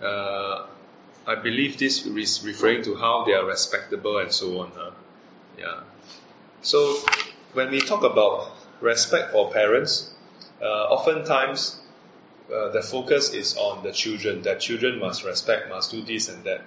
[0.00, 0.66] uh,
[1.26, 4.70] I believe this is referring to how they are respectable and so on.
[4.76, 4.90] Huh?
[5.58, 5.80] Yeah.
[6.62, 6.96] So
[7.52, 10.10] when we talk about respect for parents,
[10.62, 11.80] uh, oftentimes
[12.52, 16.44] uh, the focus is on the children, that children must respect, must do this and
[16.44, 16.62] that.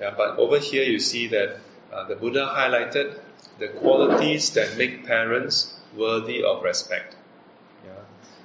[0.00, 1.56] Yeah, but over here you see that
[1.92, 3.18] uh, the Buddha highlighted
[3.58, 7.16] the qualities that make parents worthy of respect.
[7.84, 7.92] Yeah.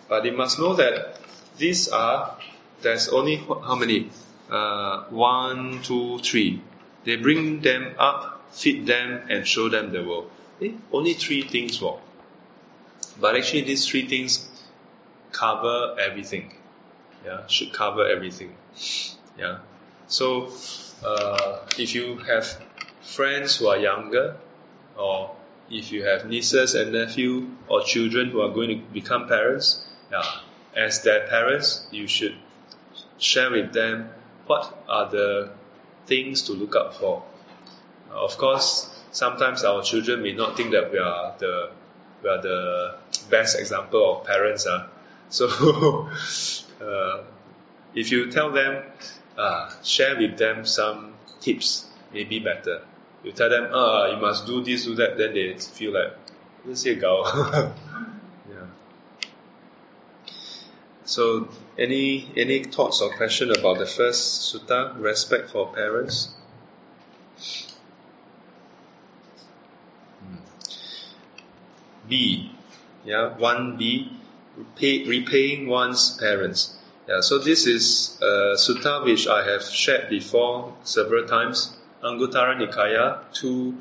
[0.08, 1.20] But you must know that
[1.58, 2.38] these are,
[2.82, 4.12] there's only how many?
[4.50, 6.62] Uh, one, two, three.
[7.04, 10.30] They bring them up, feed them, and show them the world.
[10.62, 10.72] Eh?
[10.92, 12.00] Only three things, work.
[13.20, 14.48] But actually, these three things
[15.32, 16.54] cover everything
[17.26, 18.56] yeah, should cover everything.
[19.38, 19.60] Yeah.
[20.08, 20.52] So
[21.06, 22.46] uh, if you have
[23.02, 24.38] friends who are younger,
[24.98, 25.36] or
[25.70, 30.24] if you have nieces and nephew or children who are going to become parents, yeah,
[30.76, 32.36] as their parents, you should
[33.18, 34.10] share with them
[34.48, 35.52] what are the
[36.08, 37.24] things to look out for.
[38.12, 41.72] Of course, sometimes our children may not think that we are the
[42.24, 42.96] we are the
[43.30, 44.66] best example of parents.
[44.66, 44.88] Uh.
[45.32, 45.46] So
[46.82, 47.22] uh,
[47.94, 48.84] if you tell them,
[49.38, 52.82] uh, share with them some tips, maybe better.
[53.24, 56.14] You tell them, uh, you must do this, do that, then they feel like,
[56.66, 57.26] let's say go.
[58.50, 58.66] yeah.
[61.06, 66.30] So, any any thoughts or question about the first sutta, respect for parents?
[72.10, 72.52] B,
[73.06, 74.12] yeah, one B,
[74.58, 76.76] repay, repaying one's parents.
[77.08, 81.76] Yeah, so this is a sutta which I have shared before several times.
[82.04, 83.76] Anguttara Nikaya 2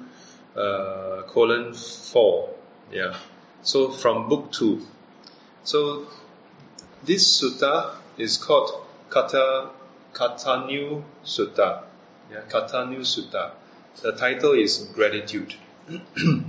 [0.57, 2.51] uh, colon 4.
[2.93, 3.17] Yeah.
[3.63, 4.87] So from book 2.
[5.63, 6.07] So
[7.05, 8.71] this sutta is called
[9.11, 9.71] Kata,
[10.15, 11.83] Katanyu Sutta.
[12.33, 13.51] Yeah, Katanyu Sutta.
[14.03, 15.55] The title is Gratitude.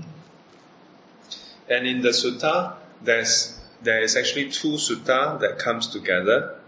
[1.69, 6.59] and in the sutta, there's there is actually two sutta that comes together.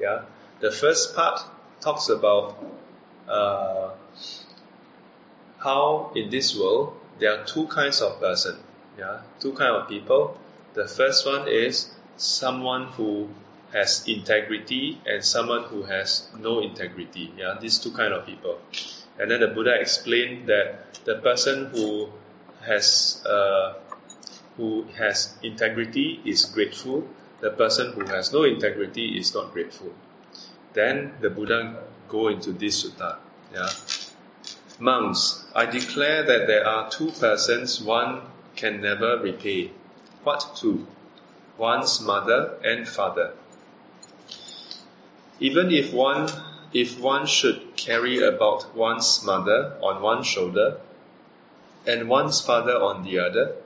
[0.00, 0.22] Yeah,
[0.60, 1.42] the first part
[1.80, 2.58] talks about
[3.28, 3.90] uh,
[5.58, 8.56] how in this world there are two kinds of person.
[8.98, 10.38] Yeah, two kind of people.
[10.74, 13.28] The first one is someone who
[13.72, 17.32] has integrity and someone who has no integrity.
[17.36, 18.58] Yeah, these two kind of people.
[19.18, 22.08] And then the Buddha explained that the person who
[22.64, 23.74] has uh,
[24.58, 27.08] who has integrity is grateful.
[27.40, 29.94] The person who has no integrity is not grateful.
[30.74, 33.16] Then the Buddha go into this sutta.
[33.54, 33.70] Yeah.
[34.80, 38.22] Monks, I declare that there are two persons one
[38.56, 39.70] can never repay.
[40.24, 40.86] What two?
[41.56, 43.32] One's mother and father.
[45.40, 46.28] Even if one
[46.72, 50.80] if one should carry about one's mother on one shoulder
[51.86, 53.56] and one's father on the other,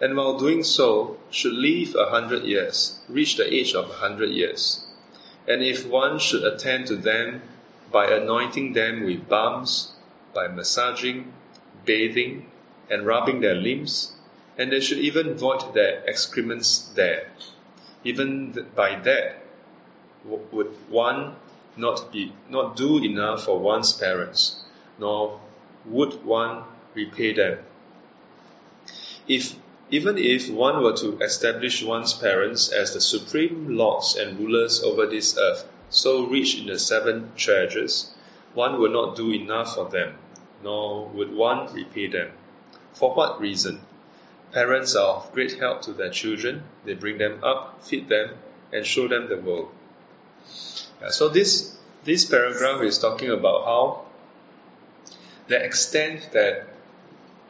[0.00, 4.30] and while doing so should live a hundred years, reach the age of a hundred
[4.30, 4.84] years.
[5.46, 7.42] And if one should attend to them
[7.92, 9.92] by anointing them with balms,
[10.32, 11.32] by massaging,
[11.84, 12.50] bathing,
[12.88, 14.12] and rubbing their limbs,
[14.56, 17.30] and they should even void their excrements there.
[18.04, 19.42] Even th- by that,
[20.24, 21.36] w- would one
[21.76, 24.62] not be not do enough for one's parents,
[24.98, 25.40] nor
[25.84, 27.58] would one repay them.
[29.28, 29.54] If
[29.90, 35.06] even if one were to establish one's parents as the supreme lords and rulers over
[35.06, 38.12] this earth, so rich in the seven treasures,
[38.54, 40.14] one would not do enough for them,
[40.62, 42.30] nor would one repay them.
[42.92, 43.80] For what reason?
[44.52, 46.64] Parents are of great help to their children.
[46.84, 48.30] They bring them up, feed them,
[48.72, 49.70] and show them the world.
[51.08, 54.04] So this this paragraph is talking about how
[55.48, 56.66] the extent that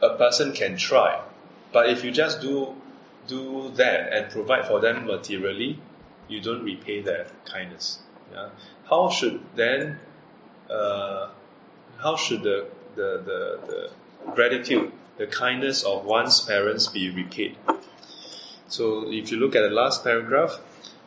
[0.01, 1.21] a person can try,
[1.71, 2.75] but if you just do
[3.27, 5.79] do that and provide for them materially,
[6.27, 7.99] you don't repay their kindness.
[8.33, 8.49] Yeah?
[8.89, 9.99] How should then
[10.69, 11.29] uh,
[12.01, 17.57] how should the, the, the, the gratitude, the kindness of one's parents be repaid?
[18.67, 20.57] So if you look at the last paragraph,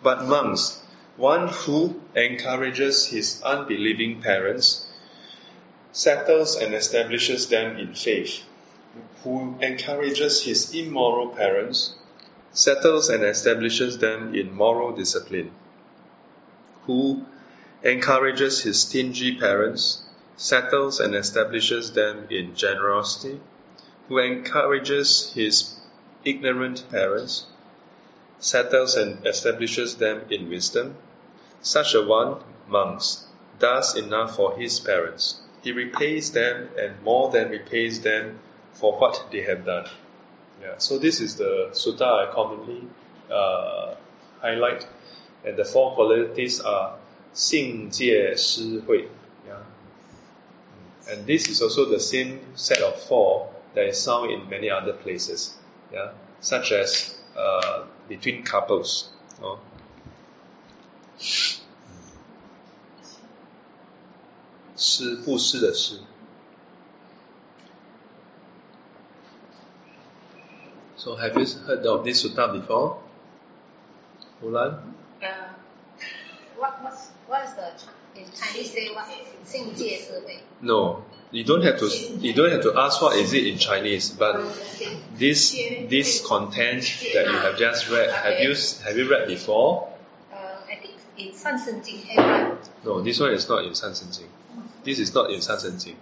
[0.02, 0.82] but monks,
[1.16, 4.86] one who encourages his unbelieving parents,
[5.92, 8.42] settles and establishes them in faith,
[9.24, 11.94] who encourages his immoral parents,
[12.52, 15.50] settles and establishes them in moral discipline,
[16.86, 17.24] who
[17.82, 20.02] encourages his stingy parents,
[20.36, 23.40] settles and establishes them in generosity,
[24.08, 25.74] who encourages his
[26.24, 27.46] ignorant parents,
[28.38, 30.96] settles and establishes them in wisdom,
[31.62, 32.36] such a one,
[32.68, 33.26] monks,
[33.58, 35.40] does enough for his parents.
[35.62, 38.38] He repays them and more than repays them
[38.73, 39.87] for what they have done.
[40.61, 42.83] Yeah, so this is the sutta I commonly
[43.31, 43.95] uh,
[44.41, 44.87] highlight,
[45.45, 46.97] and the four qualities are
[47.33, 49.07] 信戒施惠.
[49.47, 49.63] Yeah.
[51.07, 54.93] And this is also the same set of four that is found in many other
[54.93, 55.55] places,
[55.93, 56.11] yeah,
[56.41, 59.09] such as uh, between couples.
[59.41, 59.59] Oh.
[64.75, 65.99] 施布施的施。
[71.04, 72.96] So have you heard of this sutta before?
[74.42, 74.80] Mulan?
[75.22, 75.26] Uh,
[76.56, 77.68] what, what's, what is the,
[78.18, 81.04] in Chinese say what is No.
[81.30, 81.86] You don't have to
[82.20, 84.40] you don't have to ask what is it in Chinese, but
[85.18, 85.52] this
[85.90, 88.54] this content that you have just read have you
[88.84, 89.92] have you read before?
[90.32, 90.36] Uh,
[90.70, 92.06] I think in San Sen Jing
[92.82, 94.30] No, this one is not in San Sen Jing.
[94.84, 95.98] This is not in San Sen Jing.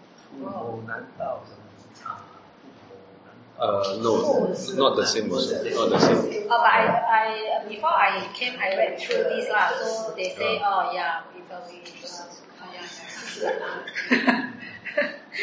[3.61, 3.81] 不难道啊？
[3.97, 5.55] Uh, no, not the same also.
[5.63, 6.45] Not the same.
[6.45, 9.71] Oh, but I, I before I came, I read through this lah.
[9.81, 11.81] So they say, oh yeah, because we.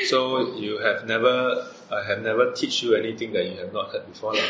[0.08, 4.06] So you have never, I have never teach you anything that you have not heard
[4.06, 4.34] before.
[4.34, 4.42] lah.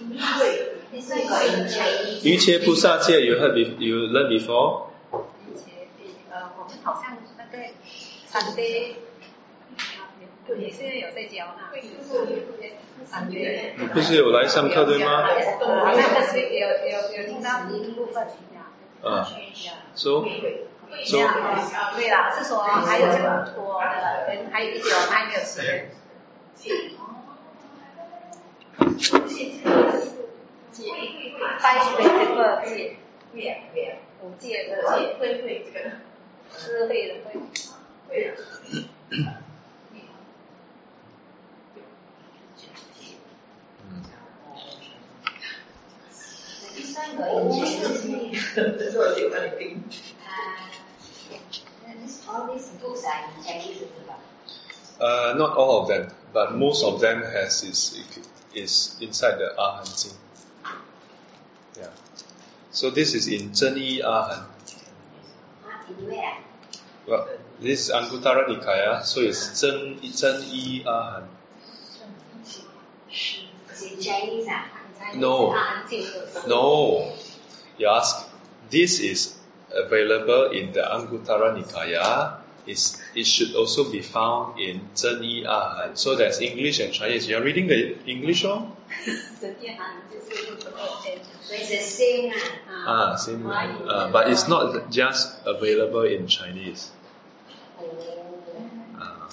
[0.00, 2.24] 因为 This one got in Chinese.
[2.24, 4.86] 瑜伽菩萨戒 you heard be, you learn before?
[5.12, 5.20] 而
[5.54, 5.88] 且
[6.30, 7.62] 呃，我们好像那个
[8.32, 8.94] Sunday
[10.57, 11.71] 也是有在教哈。
[13.05, 15.27] Sunday 你不是有来上课对吗？
[15.29, 15.37] 有
[16.89, 18.27] 有有听到一部分
[19.03, 19.27] 啊
[19.93, 20.23] ，so
[21.03, 21.17] so
[21.95, 25.91] 对啦，是说还有这么多的人，还有一点还没有时间。
[26.55, 26.71] 戒，
[31.61, 32.97] 拜学这个戒，
[34.21, 35.75] 五戒的戒，会会这个
[36.57, 37.25] 智慧的慧。
[38.07, 38.11] 会
[46.94, 46.94] 啊。
[46.94, 48.54] This one got in Chinese.
[48.54, 49.82] 这是我喜欢的听。
[51.86, 54.18] Uh, this, all these books are in Chinese 是吧？
[55.00, 57.96] Uh, not all of them, but most of them has is
[58.54, 60.16] is inside the Ahan Jing.
[61.76, 61.90] Yeah.
[62.70, 64.44] So this is in Zhen Yi Ahan.
[65.64, 66.38] 啊，in where 啊？
[67.06, 67.26] Well,
[67.60, 71.28] this is Anguttara Nikaya, so it's Zhen Zhen Yi Ahan.
[73.08, 74.73] It's in Chinese 啊。
[75.15, 75.53] No.
[76.47, 77.13] No.
[77.77, 78.27] You ask,
[78.69, 79.35] this is
[79.73, 82.37] available in the Anguttara Nikaya.
[82.65, 85.95] It's, it should also be found in Zen Yi Ahan.
[85.95, 87.27] So that's English and Chinese.
[87.27, 88.71] You're reading the English ah, one?
[92.87, 93.45] ah, same.
[93.45, 96.89] Uh, but it's not just available in Chinese.
[98.99, 99.29] Uh,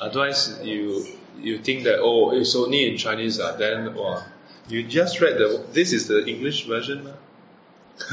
[0.00, 1.06] otherwise, you
[1.40, 4.24] you think that, oh, it's only in Chinese, uh, then, well,
[4.70, 5.64] you just read the.
[5.72, 7.12] This is the English version.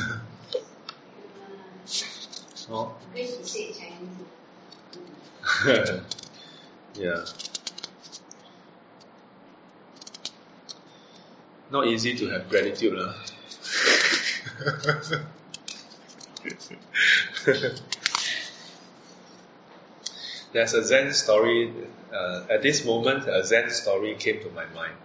[2.69, 2.95] oh.
[3.15, 4.25] English say Chinese.
[6.95, 7.23] yeah.
[11.69, 13.13] Not easy to have gratitude, lah.
[20.53, 21.73] There's a Zen story.
[22.11, 24.95] Uh, at this moment, a Zen story came to my mind.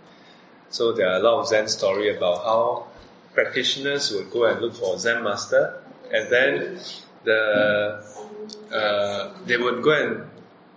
[0.73, 2.87] So there are a lot of Zen story about how
[3.35, 5.79] practitioners would go and look for Zen master,
[6.11, 6.81] and then
[7.25, 8.03] the
[8.73, 10.31] uh, they would go and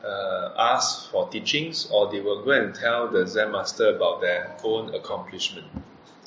[0.05, 4.57] uh, ask for teachings, or they will go and tell the Zen master about their
[4.65, 5.67] own accomplishment.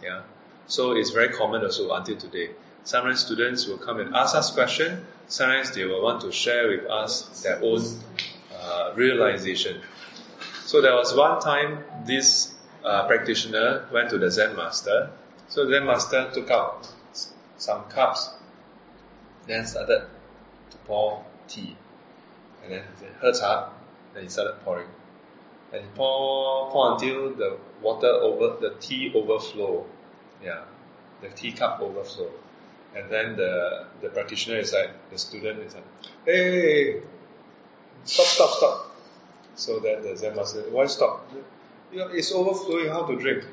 [0.03, 0.23] Yeah,
[0.67, 2.51] so it's very common also until today.
[2.85, 5.05] Sometimes students will come and ask us questions.
[5.27, 7.83] Sometimes they will want to share with us their own
[8.59, 9.83] uh, realization.
[10.65, 12.55] So there was one time this
[12.89, 15.11] uh, practitioner went to the Zen master.
[15.49, 16.89] So the Zen master took out
[17.59, 18.31] some cups,
[19.47, 20.07] then started
[20.71, 21.77] to pour tea.
[22.65, 23.71] And then he 喝茶.
[24.15, 24.89] Then he started pouring.
[25.73, 29.85] And he pour, pour until the water over, the tea overflow.
[30.43, 30.63] Yeah,
[31.21, 32.31] the teacup overflow.
[32.97, 35.85] And then the, the practitioner is like, the student is like,
[36.25, 37.03] hey,
[38.05, 38.97] stop, stop, stop.
[39.57, 41.29] So then the Zen master, why stop?
[41.91, 43.45] You know, it's overflowing, how to drink?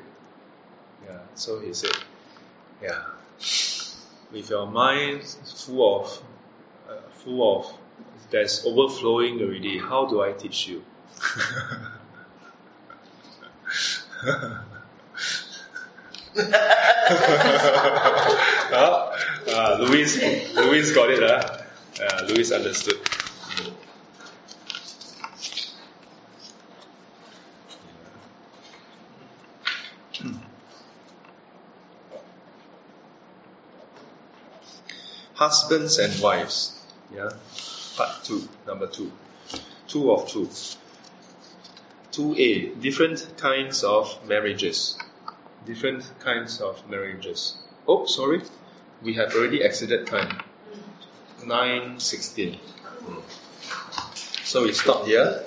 [1.06, 1.96] Yeah, so he said,
[2.82, 3.02] yeah,
[4.32, 6.22] with your mind full of,
[6.88, 7.72] uh, full of,
[8.30, 10.84] that's overflowing already, how do I teach you?
[18.68, 19.12] Ah,
[19.54, 20.20] ah, Louis,
[20.54, 21.62] Louis got it, huh?
[21.98, 22.98] Yeah, Louis understood.
[35.36, 36.80] Husbands and wives,
[37.14, 37.30] yeah.
[37.96, 39.12] Part two, number two,
[39.86, 40.50] two of two.
[42.16, 44.98] 2a, different kinds of marriages.
[45.66, 47.58] Different kinds of marriages.
[47.86, 48.40] Oh, sorry,
[49.02, 50.40] we have already exceeded time.
[51.40, 52.58] 9.16.
[54.44, 55.42] So we stop here.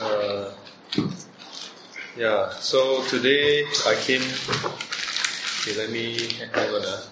[0.00, 0.52] Uh,
[2.16, 4.22] yeah, so today I came.
[5.68, 6.16] Okay, let me
[6.54, 7.08] have a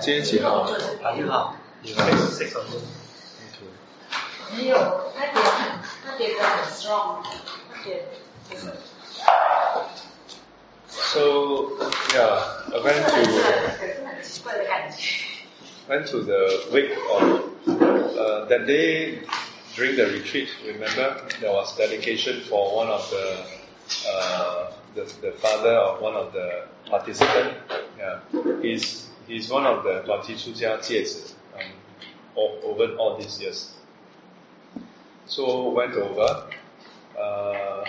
[0.00, 0.66] Jesse 好，
[1.16, 2.21] 你好，你好。
[2.41, 2.81] six of them。
[3.51, 4.57] Okay.
[4.57, 4.77] 没有，
[5.17, 7.23] 他觉得很，他觉得很 strong，
[7.71, 8.01] 他觉得
[8.49, 8.63] 就是
[10.89, 11.77] So
[12.13, 12.39] yeah,
[12.73, 13.09] I went to
[13.79, 15.23] 可是很 奇怪的感觉。
[15.87, 17.23] went to the wake of
[17.67, 19.19] uh, that day
[19.75, 20.49] during the retreat.
[20.65, 23.37] Remember, there was dedication for one of the
[24.09, 27.55] uh, the, the father of one of the participants.
[27.97, 28.19] Yeah,
[28.61, 31.40] he's he's one of the 短期出家戒指 um, o-
[32.36, 33.72] over all these years.
[35.26, 36.46] So went over,
[37.18, 37.84] uh,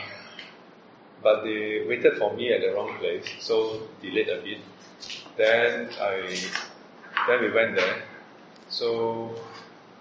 [1.22, 4.60] but they waited for me at the wrong place, so delayed a bit.
[5.38, 6.38] Then I
[7.28, 8.04] then we went there.
[8.70, 9.36] So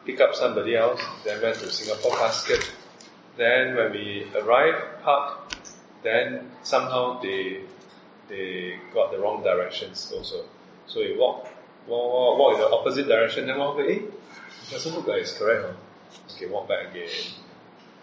[0.04, 2.70] pick up somebody else, then went to Singapore Casket.
[3.36, 5.56] Then when we arrived, parked,
[6.02, 7.62] then somehow they
[8.28, 10.44] they got the wrong directions also.
[10.86, 11.48] So we walk,
[11.86, 14.12] walk, walk, walk in the opposite direction, then walk, eh, it
[14.70, 15.66] doesn't look like it's correct.
[15.66, 16.34] Huh?
[16.34, 17.08] Okay, walk back again.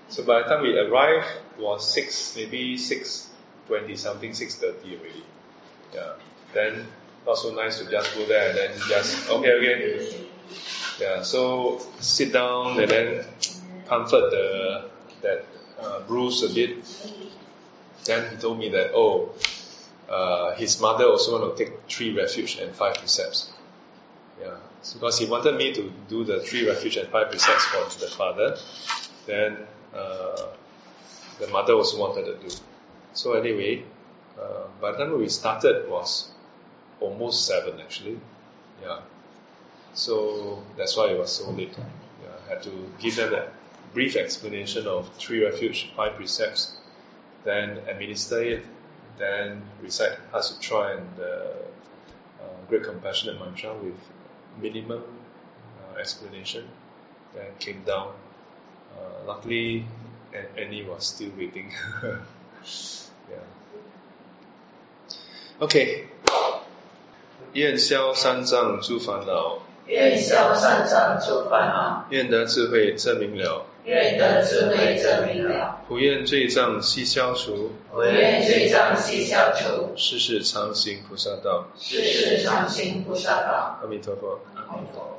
[0.10, 1.28] So by the time we arrived,
[1.58, 3.30] it was six, maybe six
[3.68, 5.24] twenty something, six thirty already.
[5.94, 6.14] Yeah.
[6.54, 6.88] Then
[7.26, 10.26] not so nice to just go there and then just okay, okay.
[11.00, 11.22] Yeah.
[11.22, 13.26] So sit down and then
[13.88, 14.90] comfort the
[15.22, 15.46] that
[15.80, 16.84] uh, bruise a bit.
[18.06, 19.32] Then he told me that oh,
[20.10, 23.52] uh, his mother also want to take three refuge and five precepts.
[24.42, 24.56] Yeah,
[24.94, 28.58] because he wanted me to do the three refuge and five precepts for the father,
[29.26, 29.58] then
[29.94, 30.48] uh,
[31.40, 32.56] the mother also wanted to do.
[33.14, 33.84] So anyway,
[34.40, 36.30] uh, by the time we started was
[37.00, 38.20] almost seven actually.
[38.82, 39.00] Yeah.
[39.94, 41.76] So that's why it was so late.
[41.78, 43.48] Yeah, I had to give them a
[43.94, 46.78] brief explanation of three refuge, five precepts,
[47.44, 48.66] then administer it,
[49.18, 51.52] then recite Heart Sutra and the
[52.42, 54.00] uh, Great Compassionate Mantra with
[54.61, 56.65] minimum uh, explanation.
[57.35, 58.13] Then came down.
[58.95, 59.85] Uh, luckily,
[60.33, 61.73] An- Annie was still waiting.
[62.03, 63.43] yeah.
[65.61, 66.07] Okay.
[67.55, 81.66] 愿消三障诸烦恼，愿消三障诸烦恼，愿得智慧证明了， 愿得智慧证明了，不愿罪障悉消除，不愿罪障悉消除，世世常行菩萨道。
[81.80, 83.80] 世世常行菩萨道。
[83.82, 84.40] 阿弥陀佛。
[84.56, 85.19] 阿弥陀佛。